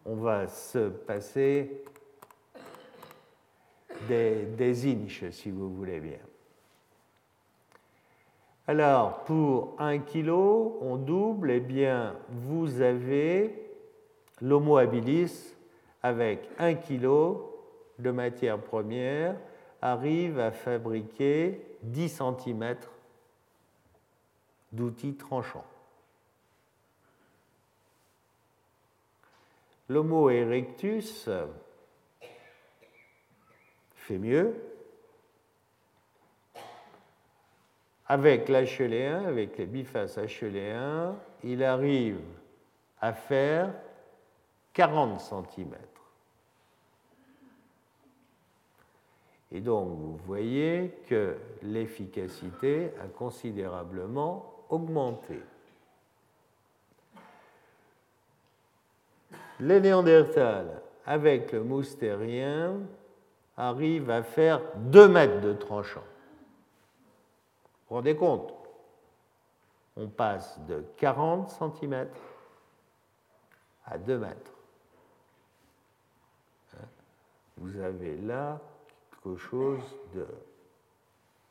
On 0.07 0.17
va 0.17 0.49
se 0.49 0.89
passer 0.89 1.85
des, 4.09 4.93
inches, 4.93 5.31
si 5.31 5.51
vous 5.51 5.75
voulez 5.75 6.01
bien. 6.01 6.19
Alors, 8.67 9.25
pour 9.25 9.77
1 9.79 9.99
kg, 10.01 10.31
on 10.31 10.97
double, 10.97 11.51
eh 11.51 11.61
bien, 11.61 12.17
vous 12.29 12.81
avez 12.81 13.71
l'homo 14.41 14.77
habilis 14.79 15.55
avec 16.03 16.49
1 16.59 16.75
kg 16.75 17.37
de 17.99 18.11
matière 18.11 18.59
première 18.59 19.37
arrive 19.81 20.39
à 20.39 20.51
fabriquer 20.51 21.61
10 21.83 22.09
cm 22.09 22.77
d'outils 24.73 25.15
tranchants. 25.15 25.65
L'Homo 29.89 30.30
erectus 30.30 31.28
fait 33.95 34.18
mieux. 34.18 34.55
Avec 38.07 38.49
l'HLE1, 38.49 39.26
avec 39.26 39.57
les 39.59 39.66
bifaces 39.66 40.18
HLE1, 40.18 41.14
il 41.43 41.64
arrive 41.64 42.20
à 43.01 43.12
faire 43.12 43.72
40 44.74 45.20
cm. 45.20 45.74
Et 49.53 49.61
donc, 49.61 49.89
vous 49.89 50.16
voyez 50.26 50.91
que 51.09 51.37
l'efficacité 51.62 52.91
a 53.01 53.07
considérablement 53.07 54.64
augmenté. 54.68 55.41
Les 59.61 59.80
Néandertals, 59.80 60.82
avec 61.07 61.52
le 61.52 61.62
moustérien, 61.62 62.80
arrivent 63.57 64.11
à 64.11 64.22
faire 64.22 64.61
2 64.76 65.09
mètres 65.09 65.40
de 65.40 65.52
tranchant. 65.52 66.05
Vous 67.62 67.90
vous 67.90 67.94
rendez 67.96 68.16
compte? 68.16 68.52
On 69.96 70.09
passe 70.09 70.59
de 70.66 70.84
40 70.96 71.50
cm 71.50 72.09
à 73.86 73.98
2 73.98 74.18
mètres. 74.18 74.52
Hein? 76.74 76.86
Vous 77.59 77.78
avez 77.78 78.16
là 78.16 78.61
quelque 79.11 79.36
chose 79.36 79.82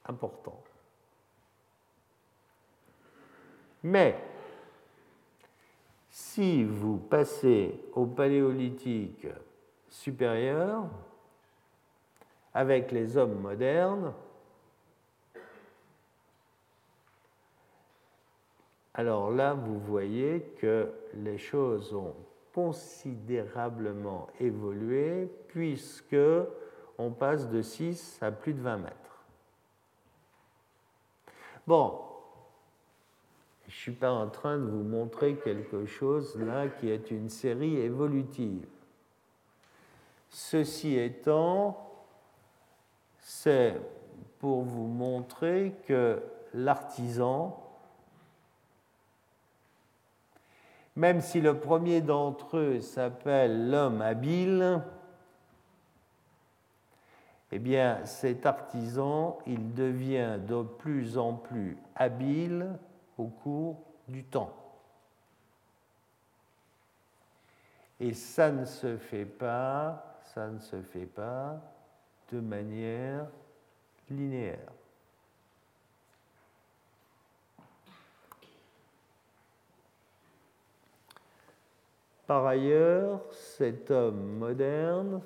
d'important. 0.05 0.61
Mais 3.83 4.17
si 6.15 6.63
vous 6.63 6.97
passez 6.97 7.73
au 7.93 8.05
paléolithique 8.05 9.25
supérieur, 9.89 10.83
avec 12.53 12.91
les 12.91 13.17
hommes 13.17 13.39
modernes, 13.39 14.13
alors 18.93 19.31
là, 19.31 19.55
vous 19.55 19.79
voyez 19.79 20.53
que 20.59 20.91
les 21.15 21.39
choses 21.39 21.95
ont 21.95 22.13
considérablement 22.53 24.27
évolué 24.39 25.27
puisque 25.47 26.15
on 26.99 27.09
passe 27.09 27.49
de 27.49 27.63
6 27.63 28.19
à 28.21 28.31
plus 28.31 28.53
de 28.53 28.61
20 28.61 28.77
mètres. 28.77 29.23
Bon, 31.65 32.12
je 33.73 33.79
ne 33.79 33.81
suis 33.81 33.91
pas 33.91 34.11
en 34.11 34.29
train 34.29 34.59
de 34.59 34.65
vous 34.65 34.83
montrer 34.83 35.35
quelque 35.37 35.87
chose 35.87 36.39
là 36.39 36.67
qui 36.67 36.91
est 36.91 37.09
une 37.09 37.27
série 37.27 37.77
évolutive. 37.77 38.67
Ceci 40.29 40.95
étant, 40.95 41.91
c'est 43.17 43.81
pour 44.37 44.61
vous 44.61 44.85
montrer 44.85 45.73
que 45.87 46.21
l'artisan, 46.53 47.59
même 50.95 51.19
si 51.19 51.41
le 51.41 51.57
premier 51.59 52.01
d'entre 52.01 52.57
eux 52.57 52.79
s'appelle 52.79 53.71
l'homme 53.71 54.03
habile, 54.03 54.83
eh 57.51 57.57
bien 57.57 58.05
cet 58.05 58.45
artisan, 58.45 59.39
il 59.47 59.73
devient 59.73 60.37
de 60.47 60.61
plus 60.61 61.17
en 61.17 61.33
plus 61.33 61.75
habile 61.95 62.77
au 63.17 63.27
cours 63.27 63.83
du 64.07 64.23
temps. 64.23 64.55
Et 67.99 68.13
ça 68.13 68.51
ne 68.51 68.65
se 68.65 68.97
fait 68.97 69.25
pas, 69.25 70.19
ça 70.33 70.47
ne 70.47 70.59
se 70.59 70.81
fait 70.81 71.05
pas 71.05 71.61
de 72.31 72.39
manière 72.39 73.27
linéaire. 74.09 74.71
Par 82.25 82.45
ailleurs, 82.45 83.21
cet 83.31 83.91
homme 83.91 84.37
moderne, 84.37 85.21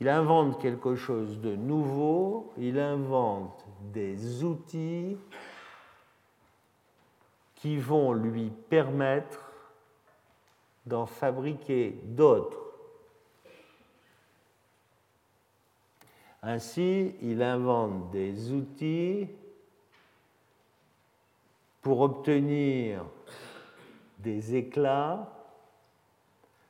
il 0.00 0.08
invente 0.08 0.58
quelque 0.60 0.96
chose 0.96 1.38
de 1.40 1.54
nouveau, 1.54 2.52
il 2.56 2.78
invente 2.78 3.66
des 3.92 4.42
outils 4.42 5.18
qui 7.56 7.76
vont 7.76 8.14
lui 8.14 8.50
permettre 8.70 9.52
d'en 10.86 11.04
fabriquer 11.04 12.00
d'autres. 12.04 12.58
Ainsi, 16.42 17.14
il 17.20 17.42
invente 17.42 18.10
des 18.10 18.52
outils 18.52 19.28
pour 21.82 22.00
obtenir 22.00 23.04
des 24.18 24.54
éclats, 24.56 25.30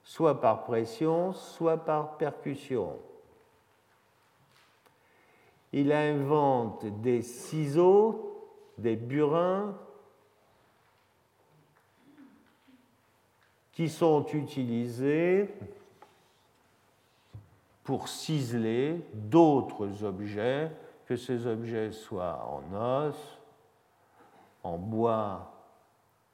soit 0.02 0.40
par 0.40 0.64
pression, 0.64 1.32
soit 1.32 1.76
par 1.76 2.16
percussion. 2.16 2.98
Il 5.72 5.92
invente 5.92 6.84
des 7.00 7.22
ciseaux, 7.22 8.48
des 8.78 8.96
burins, 8.96 9.76
qui 13.72 13.88
sont 13.88 14.26
utilisés 14.34 15.48
pour 17.84 18.08
ciseler 18.08 19.00
d'autres 19.14 20.04
objets, 20.04 20.70
que 21.06 21.16
ces 21.16 21.46
objets 21.46 21.92
soient 21.92 22.46
en 22.46 23.08
os, 23.08 23.40
en 24.62 24.76
bois 24.76 25.50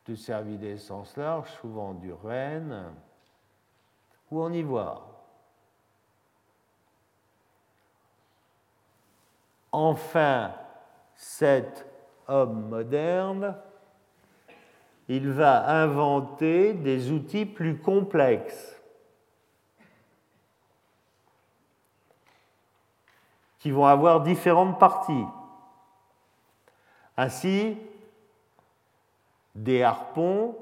de 0.07 0.15
cervidés 0.15 0.77
sens 0.77 1.17
large, 1.17 1.51
souvent 1.61 1.95
du 1.95 2.13
renne, 2.13 2.93
ou 4.31 4.43
en 4.43 4.53
ivoire. 4.53 5.16
Enfin, 9.79 10.55
cet 11.17 11.85
homme 12.29 12.71
moderne, 12.71 13.59
il 15.07 15.31
va 15.31 15.69
inventer 15.83 16.73
des 16.73 17.13
outils 17.13 17.45
plus 17.45 17.79
complexes 17.79 18.81
qui 23.59 23.71
vont 23.71 23.85
avoir 23.85 24.23
différentes 24.23 24.79
parties. 24.79 25.27
Ainsi, 27.19 27.77
des 29.55 29.83
harpons 29.83 30.57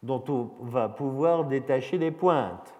dont 0.00 0.22
on 0.28 0.64
va 0.64 0.88
pouvoir 0.88 1.44
détacher 1.44 1.98
les 1.98 2.12
pointes, 2.12 2.72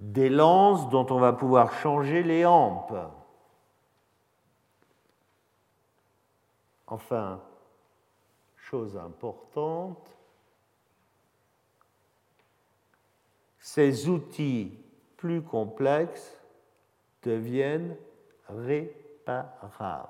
des 0.00 0.30
lances 0.30 0.88
dont 0.88 1.06
on 1.10 1.18
va 1.18 1.34
pouvoir 1.34 1.72
changer 1.74 2.22
les 2.22 2.46
hampes. 2.46 2.96
Enfin, 6.86 7.40
chose 8.56 8.96
importante, 8.96 10.10
ces 13.58 14.08
outils 14.08 14.76
plus 15.18 15.42
complexes 15.42 16.36
deviennent 17.22 17.94
réparables. 18.48 20.08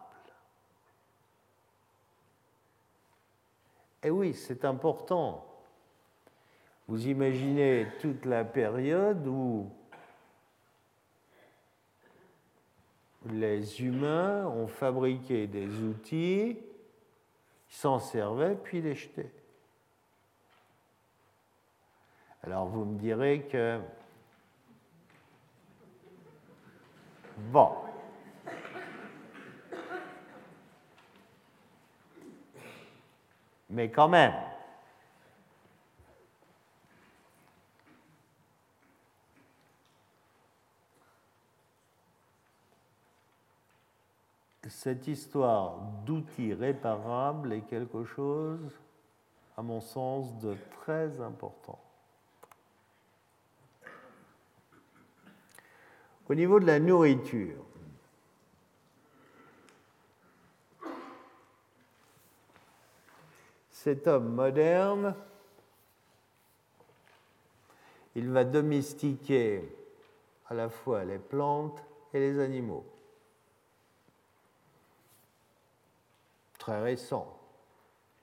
Et 4.03 4.07
eh 4.07 4.11
oui, 4.11 4.33
c'est 4.33 4.65
important. 4.65 5.45
Vous 6.89 7.07
imaginez 7.07 7.87
toute 8.01 8.25
la 8.25 8.45
période 8.45 9.27
où 9.27 9.71
les 13.27 13.83
humains 13.83 14.47
ont 14.47 14.67
fabriqué 14.67 15.47
des 15.47 15.69
outils, 15.83 16.59
s'en 17.69 17.99
servaient, 17.99 18.57
puis 18.57 18.81
les 18.81 18.95
jetaient. 18.95 19.33
Alors 22.43 22.67
vous 22.67 22.85
me 22.85 22.99
direz 22.99 23.43
que... 23.43 23.81
Bon. 27.37 27.71
Mais 33.69 33.91
quand 33.91 34.09
même, 34.09 34.35
cette 44.71 45.09
histoire 45.09 45.79
d'outils 46.07 46.55
réparables 46.55 47.53
est 47.53 47.63
quelque 47.63 48.05
chose, 48.05 48.73
à 49.57 49.63
mon 49.63 49.81
sens, 49.81 50.39
de 50.39 50.57
très 50.81 51.21
important. 51.21 51.79
Au 56.29 56.35
niveau 56.35 56.61
de 56.61 56.67
la 56.67 56.79
nourriture, 56.79 57.65
cet 63.71 64.07
homme 64.07 64.35
moderne, 64.35 65.15
il 68.15 68.31
va 68.31 68.45
domestiquer 68.45 69.77
à 70.49 70.55
la 70.55 70.69
fois 70.69 71.05
les 71.05 71.19
plantes 71.19 71.83
et 72.15 72.21
les 72.21 72.39
animaux. 72.39 72.85
Très 76.61 76.83
récent, 76.83 77.27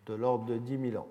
de 0.05 0.13
l'ordre 0.13 0.45
de 0.45 0.57
10 0.57 0.91
000 0.91 1.03
ans. 1.03 1.09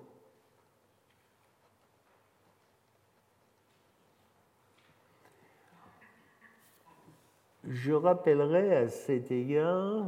Je 7.65 7.91
rappellerai 7.91 8.73
à 8.77 8.87
cet 8.87 9.29
égard 9.29 10.05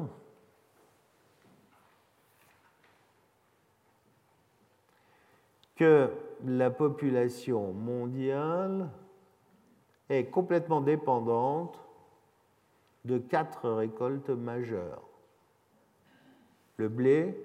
que 5.75 6.09
la 6.45 6.71
population 6.71 7.73
mondiale 7.73 8.89
est 10.07 10.27
complètement 10.27 10.79
dépendante 10.79 11.77
de 13.03 13.17
quatre 13.17 13.69
récoltes 13.69 14.29
majeures. 14.29 15.08
Le 16.79 16.87
blé, 16.87 17.35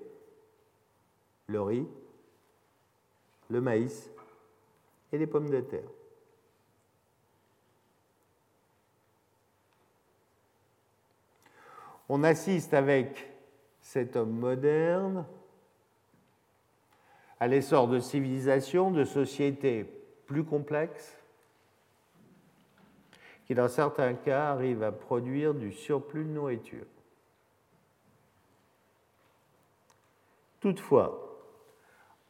le 1.49 1.61
riz, 1.61 1.89
le 3.51 3.61
maïs 3.61 4.09
et 5.12 5.18
les 5.18 5.26
pommes 5.26 5.51
de 5.51 5.61
terre. 5.61 5.91
On 12.09 12.22
assiste 12.22 12.74
avec 12.74 13.28
cet 13.80 14.14
homme 14.14 14.39
moderne 14.39 15.26
à 17.41 17.49
l'essor 17.49 17.89
de 17.89 17.99
civilisations, 17.99 18.93
de 18.93 19.05
sociétés 19.05 19.85
plus 20.26 20.45
complexes, 20.45 21.18
qui 23.47 23.57
dans 23.57 23.66
certains 23.66 24.14
cas 24.14 24.51
arrivent 24.51 24.85
à 24.85 24.93
produire 24.93 25.55
du 25.55 25.72
surplus 25.72 26.22
de 26.22 26.30
nourriture. 26.30 26.87
Toutefois, 30.64 31.20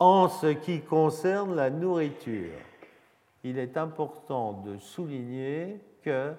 en 0.00 0.28
ce 0.28 0.48
qui 0.48 0.80
concerne 0.80 1.54
la 1.54 1.70
nourriture, 1.70 2.58
il 3.44 3.60
est 3.60 3.76
important 3.76 4.54
de 4.54 4.76
souligner 4.76 5.78
que 6.02 6.34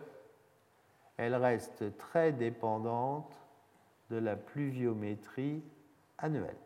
elle 1.16 1.36
reste 1.36 1.98
très 1.98 2.34
dépendante 2.34 3.34
de 4.10 4.18
la 4.18 4.36
pluviométrie 4.36 5.64
annuelle. 6.18 6.58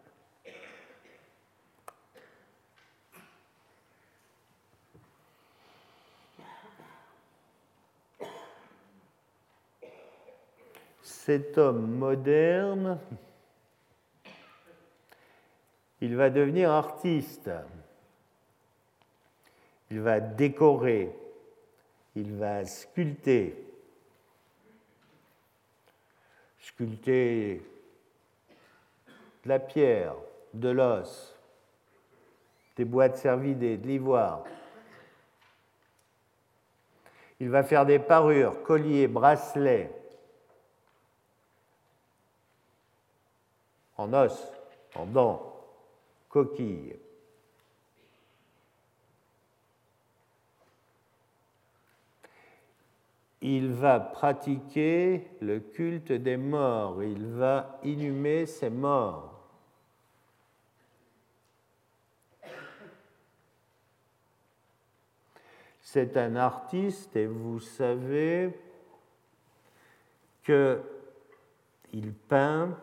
Cet 11.04 11.60
homme 11.60 11.86
moderne, 11.86 12.98
il 16.02 16.16
va 16.16 16.30
devenir 16.30 16.72
artiste, 16.72 17.50
il 19.92 20.00
va 20.00 20.20
décorer, 20.20 21.14
il 22.16 22.36
va 22.36 22.66
sculpter, 22.66 23.56
sculpter 26.60 27.62
de 29.44 29.50
la 29.50 29.60
pierre, 29.60 30.16
de 30.54 30.70
l'os, 30.70 31.36
des 32.78 32.86
boîtes 32.86 33.18
cervidées, 33.18 33.78
de 33.78 33.88
l'ivoire. 33.88 34.44
Il 37.42 37.50
va 37.50 37.64
faire 37.64 37.86
des 37.86 38.00
parures, 38.00 38.64
colliers, 38.64 39.08
bracelets, 39.08 39.92
en 43.98 44.14
os, 44.14 44.54
en 44.96 45.06
dents, 45.06 45.49
coquilles. 46.30 46.96
il 53.42 53.72
va 53.72 54.00
pratiquer 54.00 55.28
le 55.42 55.60
culte 55.60 56.12
des 56.12 56.38
morts, 56.38 57.02
il 57.04 57.26
va 57.26 57.80
inhumer 57.84 58.46
ses 58.46 58.70
morts. 58.70 59.36
C'est 65.82 66.18
un 66.18 66.36
artiste 66.36 67.16
et 67.16 67.26
vous 67.26 67.60
savez 67.60 68.54
qu'il 70.44 72.14
peint 72.28 72.78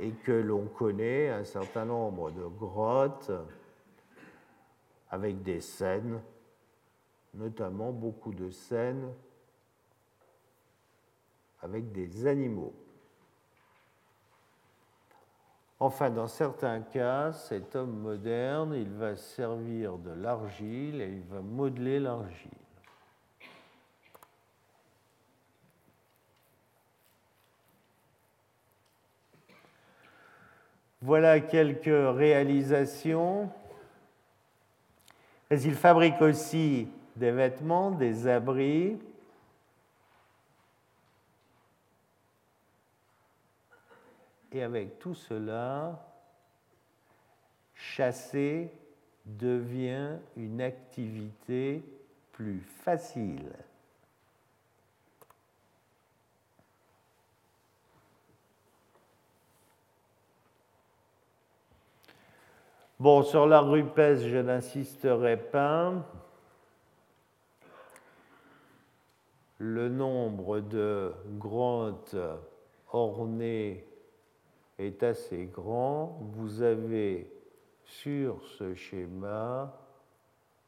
et 0.00 0.10
que 0.24 0.32
l'on 0.32 0.66
connaît 0.66 1.28
un 1.30 1.44
certain 1.44 1.84
nombre 1.84 2.30
de 2.30 2.44
grottes 2.44 3.30
avec 5.10 5.42
des 5.42 5.60
scènes 5.60 6.20
notamment 7.34 7.92
beaucoup 7.92 8.32
de 8.32 8.50
scènes 8.50 9.12
avec 11.62 11.92
des 11.92 12.26
animaux. 12.26 12.74
Enfin, 15.80 16.10
dans 16.10 16.26
certains 16.26 16.80
cas, 16.80 17.32
cet 17.32 17.76
homme 17.76 18.00
moderne, 18.00 18.74
il 18.74 18.90
va 18.90 19.16
servir 19.16 19.96
de 19.98 20.10
l'argile 20.10 21.00
et 21.00 21.08
il 21.08 21.22
va 21.22 21.40
modeler 21.40 22.00
l'argile. 22.00 22.50
Voilà 31.08 31.40
quelques 31.40 31.86
réalisations. 31.86 33.50
Mais 35.48 35.58
il 35.62 35.74
fabrique 35.74 36.20
aussi 36.20 36.86
des 37.16 37.30
vêtements, 37.30 37.90
des 37.90 38.28
abris. 38.28 38.98
Et 44.52 44.62
avec 44.62 44.98
tout 44.98 45.14
cela, 45.14 45.98
chasser 47.74 48.70
devient 49.24 50.18
une 50.36 50.60
activité 50.60 51.82
plus 52.32 52.60
facile. 52.60 53.48
Bon, 63.00 63.22
sur 63.22 63.46
la 63.46 63.60
rupesse, 63.60 64.22
je 64.22 64.38
n'insisterai 64.38 65.36
pas. 65.36 65.92
le 69.58 69.88
nombre 69.88 70.60
de 70.60 71.12
grottes 71.38 72.16
ornées 72.92 73.84
est 74.78 75.02
assez 75.02 75.46
grand. 75.46 76.18
Vous 76.32 76.62
avez 76.62 77.32
sur 77.84 78.40
ce 78.58 78.74
schéma 78.74 79.76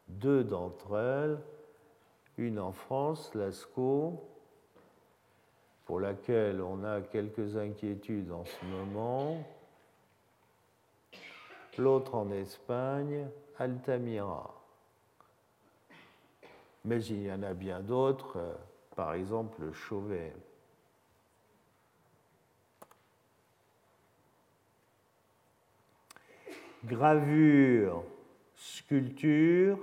deux 0.09 0.43
d'entre 0.43 0.97
elles, 0.97 1.39
une 2.37 2.59
en 2.59 2.73
France, 2.73 3.33
Lascaux, 3.35 4.25
pour 5.85 6.01
laquelle 6.01 6.61
on 6.61 6.83
a 6.83 7.01
quelques 7.01 7.57
inquiétudes 7.57 8.33
en 8.33 8.45
ce 8.45 8.65
moment. 8.67 9.37
L'autre 11.79 12.15
en 12.15 12.31
Espagne, 12.31 13.29
Altamira. 13.59 14.55
Mais 16.85 17.05
il 17.05 17.23
y 17.23 17.33
en 17.33 17.43
a 17.43 17.55
bien 17.55 17.81
d'autres, 17.81 18.37
euh, 18.37 18.55
par 18.97 19.15
exemple 19.15 19.73
Chauvet. 19.73 20.35
Gravure, 26.85 28.03
sculpture, 28.55 29.79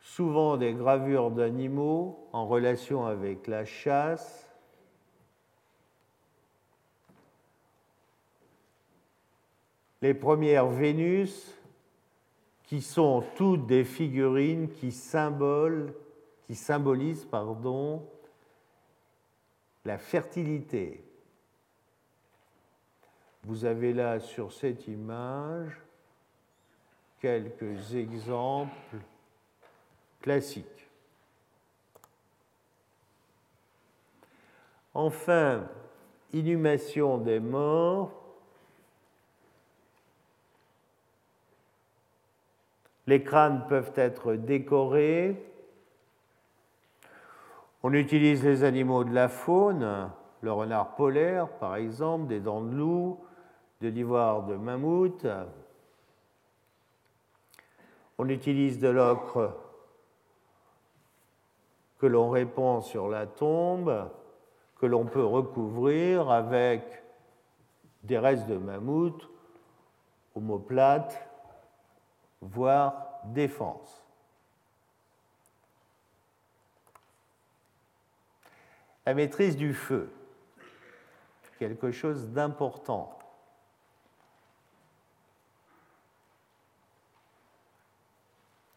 souvent 0.00 0.56
des 0.56 0.72
gravures 0.72 1.30
d'animaux 1.30 2.28
en 2.32 2.46
relation 2.46 3.06
avec 3.06 3.46
la 3.46 3.64
chasse. 3.64 4.47
Les 10.00 10.14
premières 10.14 10.68
Vénus, 10.68 11.54
qui 12.64 12.82
sont 12.82 13.24
toutes 13.34 13.66
des 13.66 13.84
figurines 13.84 14.68
qui, 14.68 14.94
qui 16.46 16.54
symbolisent 16.54 17.26
la 19.86 19.96
fertilité. 19.96 21.02
Vous 23.44 23.64
avez 23.64 23.94
là 23.94 24.20
sur 24.20 24.52
cette 24.52 24.86
image 24.86 25.80
quelques 27.20 27.94
exemples 27.94 28.98
classique. 30.20 30.88
Enfin, 34.92 35.66
inhumation 36.34 37.16
des 37.16 37.40
morts. 37.40 38.27
Les 43.08 43.22
crânes 43.22 43.64
peuvent 43.70 43.92
être 43.96 44.34
décorés. 44.34 45.42
On 47.82 47.94
utilise 47.94 48.44
les 48.44 48.64
animaux 48.64 49.02
de 49.02 49.14
la 49.14 49.28
faune, 49.30 50.10
le 50.42 50.52
renard 50.52 50.94
polaire 50.94 51.48
par 51.48 51.76
exemple, 51.76 52.26
des 52.26 52.38
dents 52.38 52.60
de 52.60 52.76
loup, 52.76 53.18
de 53.80 53.88
l'ivoire 53.88 54.42
de 54.42 54.56
mammouth. 54.56 55.26
On 58.18 58.28
utilise 58.28 58.78
de 58.78 58.88
l'ocre 58.88 59.56
que 61.96 62.06
l'on 62.06 62.28
répand 62.28 62.82
sur 62.82 63.08
la 63.08 63.26
tombe, 63.26 64.10
que 64.76 64.84
l'on 64.84 65.06
peut 65.06 65.24
recouvrir 65.24 66.30
avec 66.30 66.82
des 68.02 68.18
restes 68.18 68.48
de 68.48 68.58
mammouth, 68.58 69.30
omoplates, 70.34 71.27
voire 72.40 73.20
défense. 73.24 74.04
La 79.06 79.14
maîtrise 79.14 79.56
du 79.56 79.72
feu, 79.72 80.12
quelque 81.58 81.90
chose 81.90 82.28
d'important. 82.28 83.18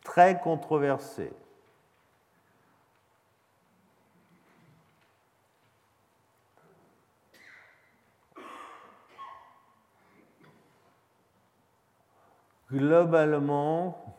Très 0.03 0.39
controversé. 0.39 1.31
Globalement, 12.71 14.15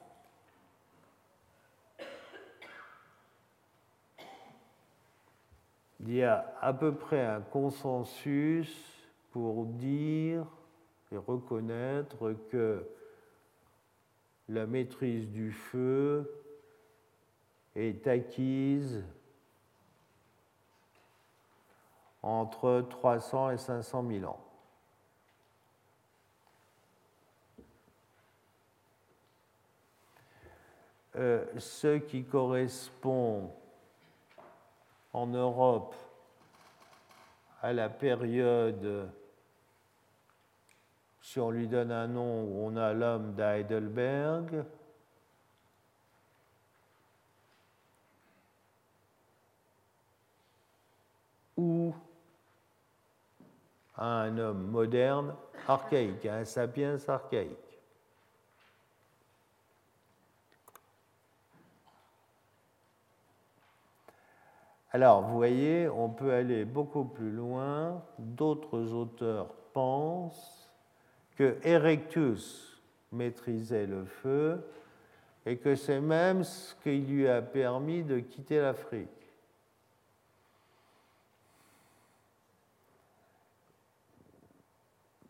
il 6.00 6.14
y 6.14 6.22
a 6.22 6.54
à 6.60 6.72
peu 6.72 6.94
près 6.94 7.24
un 7.24 7.40
consensus 7.40 8.76
pour 9.30 9.64
dire 9.66 10.46
et 11.10 11.16
reconnaître 11.16 12.34
que 12.50 12.86
la 14.48 14.66
maîtrise 14.66 15.28
du 15.30 15.52
feu 15.52 16.30
est 17.74 18.06
acquise 18.06 19.04
entre 22.22 22.86
300 22.88 23.50
et 23.50 23.58
500 23.58 24.06
000 24.08 24.24
ans. 24.30 24.51
Euh, 31.16 31.44
ce 31.58 31.98
qui 31.98 32.24
correspond 32.24 33.50
en 35.12 35.26
Europe 35.26 35.94
à 37.60 37.74
la 37.74 37.90
période, 37.90 39.10
si 41.20 41.38
on 41.38 41.50
lui 41.50 41.68
donne 41.68 41.92
un 41.92 42.06
nom 42.06 42.44
où 42.44 42.66
on 42.66 42.76
a 42.76 42.94
l'homme 42.94 43.34
d'Heidelberg, 43.34 44.64
ou 51.58 51.94
à 53.96 54.06
un 54.22 54.38
homme 54.38 54.66
moderne 54.66 55.34
archaïque, 55.68 56.24
à 56.24 56.36
un 56.36 56.44
sapiens 56.46 56.96
archaïque. 57.06 57.71
Alors, 64.94 65.22
vous 65.22 65.36
voyez, 65.36 65.88
on 65.88 66.10
peut 66.10 66.34
aller 66.34 66.66
beaucoup 66.66 67.04
plus 67.04 67.30
loin. 67.30 68.02
D'autres 68.18 68.92
auteurs 68.92 69.54
pensent 69.72 70.70
que 71.34 71.56
Erectus 71.62 72.78
maîtrisait 73.10 73.86
le 73.86 74.04
feu 74.04 74.62
et 75.46 75.56
que 75.56 75.74
c'est 75.76 76.00
même 76.00 76.44
ce 76.44 76.74
qui 76.82 76.98
lui 76.98 77.26
a 77.26 77.40
permis 77.40 78.02
de 78.02 78.18
quitter 78.18 78.60
l'Afrique. 78.60 79.08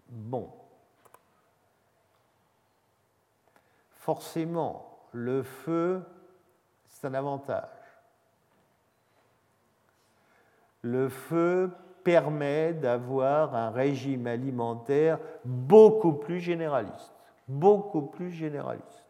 Bon. 0.08 0.52
Forcément, 3.92 5.06
le 5.12 5.44
feu, 5.44 6.02
c'est 6.88 7.06
un 7.06 7.14
avantage 7.14 7.81
le 10.82 11.08
feu 11.08 11.70
permet 12.02 12.72
d'avoir 12.72 13.54
un 13.54 13.70
régime 13.70 14.26
alimentaire 14.26 15.18
beaucoup 15.44 16.12
plus 16.12 16.40
généraliste, 16.40 17.12
beaucoup 17.48 18.02
plus 18.02 18.30
généraliste. 18.30 19.06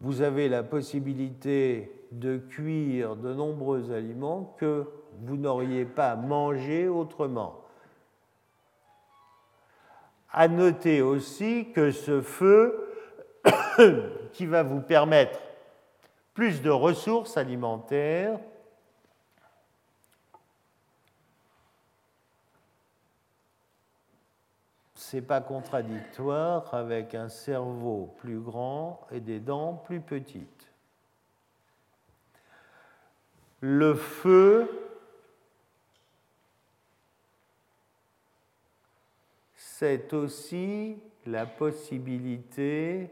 Vous 0.00 0.20
avez 0.20 0.48
la 0.48 0.62
possibilité 0.62 2.06
de 2.10 2.36
cuire 2.36 3.16
de 3.16 3.32
nombreux 3.32 3.92
aliments 3.92 4.54
que 4.58 4.88
vous 5.20 5.36
n'auriez 5.36 5.84
pas 5.84 6.16
mangé 6.16 6.88
autrement. 6.88 7.60
À 10.30 10.48
noter 10.48 11.02
aussi 11.02 11.70
que 11.72 11.90
ce 11.90 12.20
feu 12.20 12.88
qui 14.32 14.46
va 14.46 14.62
vous 14.62 14.80
permettre 14.80 15.38
plus 16.34 16.62
de 16.62 16.70
ressources 16.70 17.36
alimentaires, 17.36 18.38
ce 24.94 25.16
n'est 25.16 25.22
pas 25.22 25.40
contradictoire 25.40 26.72
avec 26.72 27.14
un 27.14 27.28
cerveau 27.28 28.14
plus 28.18 28.40
grand 28.40 29.06
et 29.10 29.20
des 29.20 29.40
dents 29.40 29.74
plus 29.74 30.00
petites. 30.00 30.70
Le 33.60 33.94
feu 33.94 34.82
c'est 39.82 40.12
aussi 40.12 40.96
la 41.26 41.44
possibilité 41.44 43.10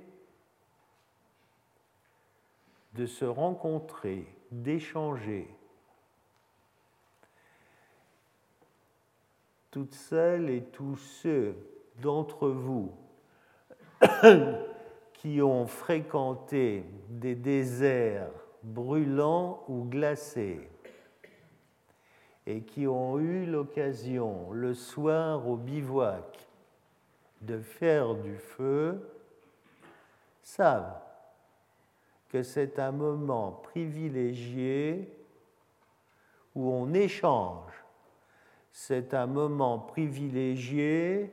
de 2.95 3.07
se 3.07 3.25
rencontrer, 3.25 4.27
d'échanger. 4.51 5.49
Toutes 9.71 9.95
celles 9.95 10.51
et 10.51 10.65
tous 10.65 10.97
ceux 10.97 11.55
d'entre 12.01 12.49
vous 12.49 12.93
qui 15.15 15.41
ont 15.41 15.67
fréquenté 15.67 16.85
des 17.09 17.35
déserts 17.37 18.33
brûlants 18.63 19.65
ou 19.69 19.85
glacés 19.85 20.69
et 22.47 22.63
qui 22.63 22.87
ont 22.87 23.19
eu 23.19 23.47
l'occasion 23.47 24.51
le 24.51 24.75
soir 24.75 25.47
au 25.47 25.57
bivouac 25.57 26.49
de 27.43 27.59
faire 27.61 28.15
du 28.17 28.37
feu 28.37 29.01
savent 30.43 31.01
que 32.31 32.43
c'est 32.43 32.79
un 32.79 32.93
moment 32.93 33.53
privilégié 33.53 35.13
où 36.55 36.71
on 36.71 36.95
échange. 36.95 37.73
C'est 38.73 39.15
un 39.15 39.27
moment 39.27 39.79
privilégié 39.79 41.33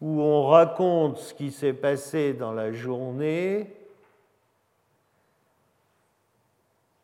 où 0.00 0.22
on 0.22 0.46
raconte 0.46 1.18
ce 1.18 1.34
qui 1.34 1.50
s'est 1.50 1.74
passé 1.74 2.32
dans 2.32 2.52
la 2.52 2.72
journée 2.72 3.76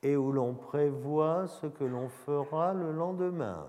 et 0.02 0.16
où 0.16 0.30
l'on 0.30 0.54
prévoit 0.54 1.48
ce 1.48 1.66
que 1.66 1.84
l'on 1.84 2.09
fera 2.09 2.72
le 2.72 2.92
lendemain. 2.92 3.66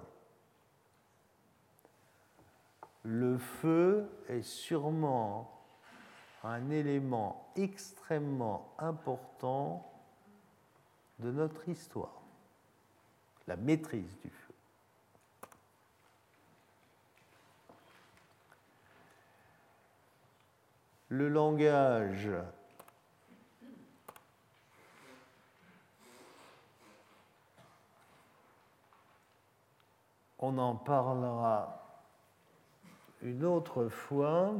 Le 3.03 3.37
feu 3.37 4.07
est 4.29 4.43
sûrement 4.43 5.56
un 6.43 6.69
élément 6.69 7.51
extrêmement 7.55 8.73
important 8.77 9.91
de 11.19 11.31
notre 11.31 11.67
histoire, 11.67 12.21
la 13.47 13.55
maîtrise 13.55 14.17
du 14.21 14.29
feu. 14.29 14.53
Le 21.09 21.29
langage 21.29 22.29
on 30.39 30.57
en 30.57 30.75
parlera 30.75 31.83
une 33.21 33.43
autre 33.43 33.87
fois. 33.89 34.53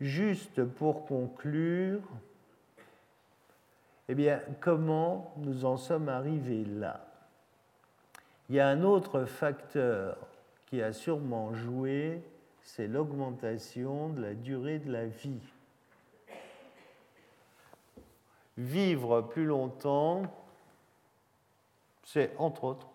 Juste 0.00 0.64
pour 0.64 1.06
conclure, 1.06 2.00
eh 4.08 4.14
bien, 4.14 4.40
comment 4.60 5.34
nous 5.36 5.64
en 5.64 5.76
sommes 5.76 6.08
arrivés 6.08 6.64
là? 6.64 7.06
Il 8.48 8.56
y 8.56 8.60
a 8.60 8.68
un 8.68 8.82
autre 8.82 9.24
facteur 9.24 10.16
qui 10.66 10.82
a 10.82 10.92
sûrement 10.92 11.54
joué, 11.54 12.22
c'est 12.62 12.88
l'augmentation 12.88 14.08
de 14.08 14.22
la 14.22 14.34
durée 14.34 14.78
de 14.78 14.90
la 14.90 15.06
vie. 15.06 15.42
Vivre 18.56 19.20
plus 19.22 19.44
longtemps, 19.44 20.22
c'est 22.04 22.34
entre 22.38 22.64
autres 22.64 22.88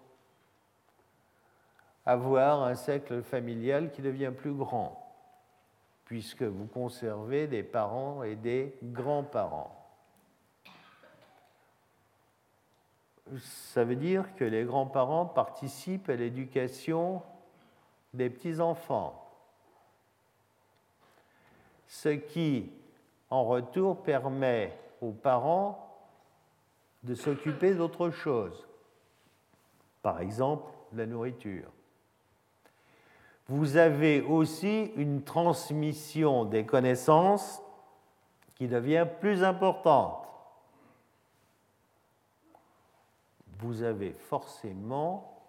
avoir 2.06 2.64
un 2.64 2.76
cercle 2.76 3.24
familial 3.24 3.92
qui 3.92 4.02
devient 4.02 4.32
plus 4.36 4.54
grand, 4.54 5.05
puisque 6.06 6.44
vous 6.44 6.68
conservez 6.68 7.48
des 7.48 7.64
parents 7.64 8.24
et 8.24 8.36
des 8.36 8.78
grands-parents. 8.84 9.82
Ça 13.40 13.84
veut 13.84 13.96
dire 13.96 14.36
que 14.36 14.46
les 14.46 14.64
grands-parents 14.64 15.26
participent 15.26 16.10
à 16.10 16.16
l'éducation 16.16 17.24
des 18.14 18.30
petits-enfants, 18.30 19.22
ce 21.88 22.10
qui, 22.10 22.72
en 23.30 23.44
retour, 23.44 24.04
permet 24.04 24.78
aux 25.02 25.12
parents 25.12 25.82
de 27.04 27.16
s'occuper 27.16 27.74
d'autre 27.74 28.12
chose, 28.12 28.68
par 30.02 30.22
exemple 30.22 30.72
la 30.94 31.06
nourriture 31.06 31.75
vous 33.48 33.78
avez 33.78 34.22
aussi 34.22 34.92
une 34.96 35.24
transmission 35.24 36.46
des 36.46 36.66
connaissances 36.66 37.62
qui 38.56 38.68
devient 38.68 39.08
plus 39.20 39.44
importante. 39.44 40.28
Vous 43.60 43.84
avez 43.84 44.14
forcément, 44.14 45.42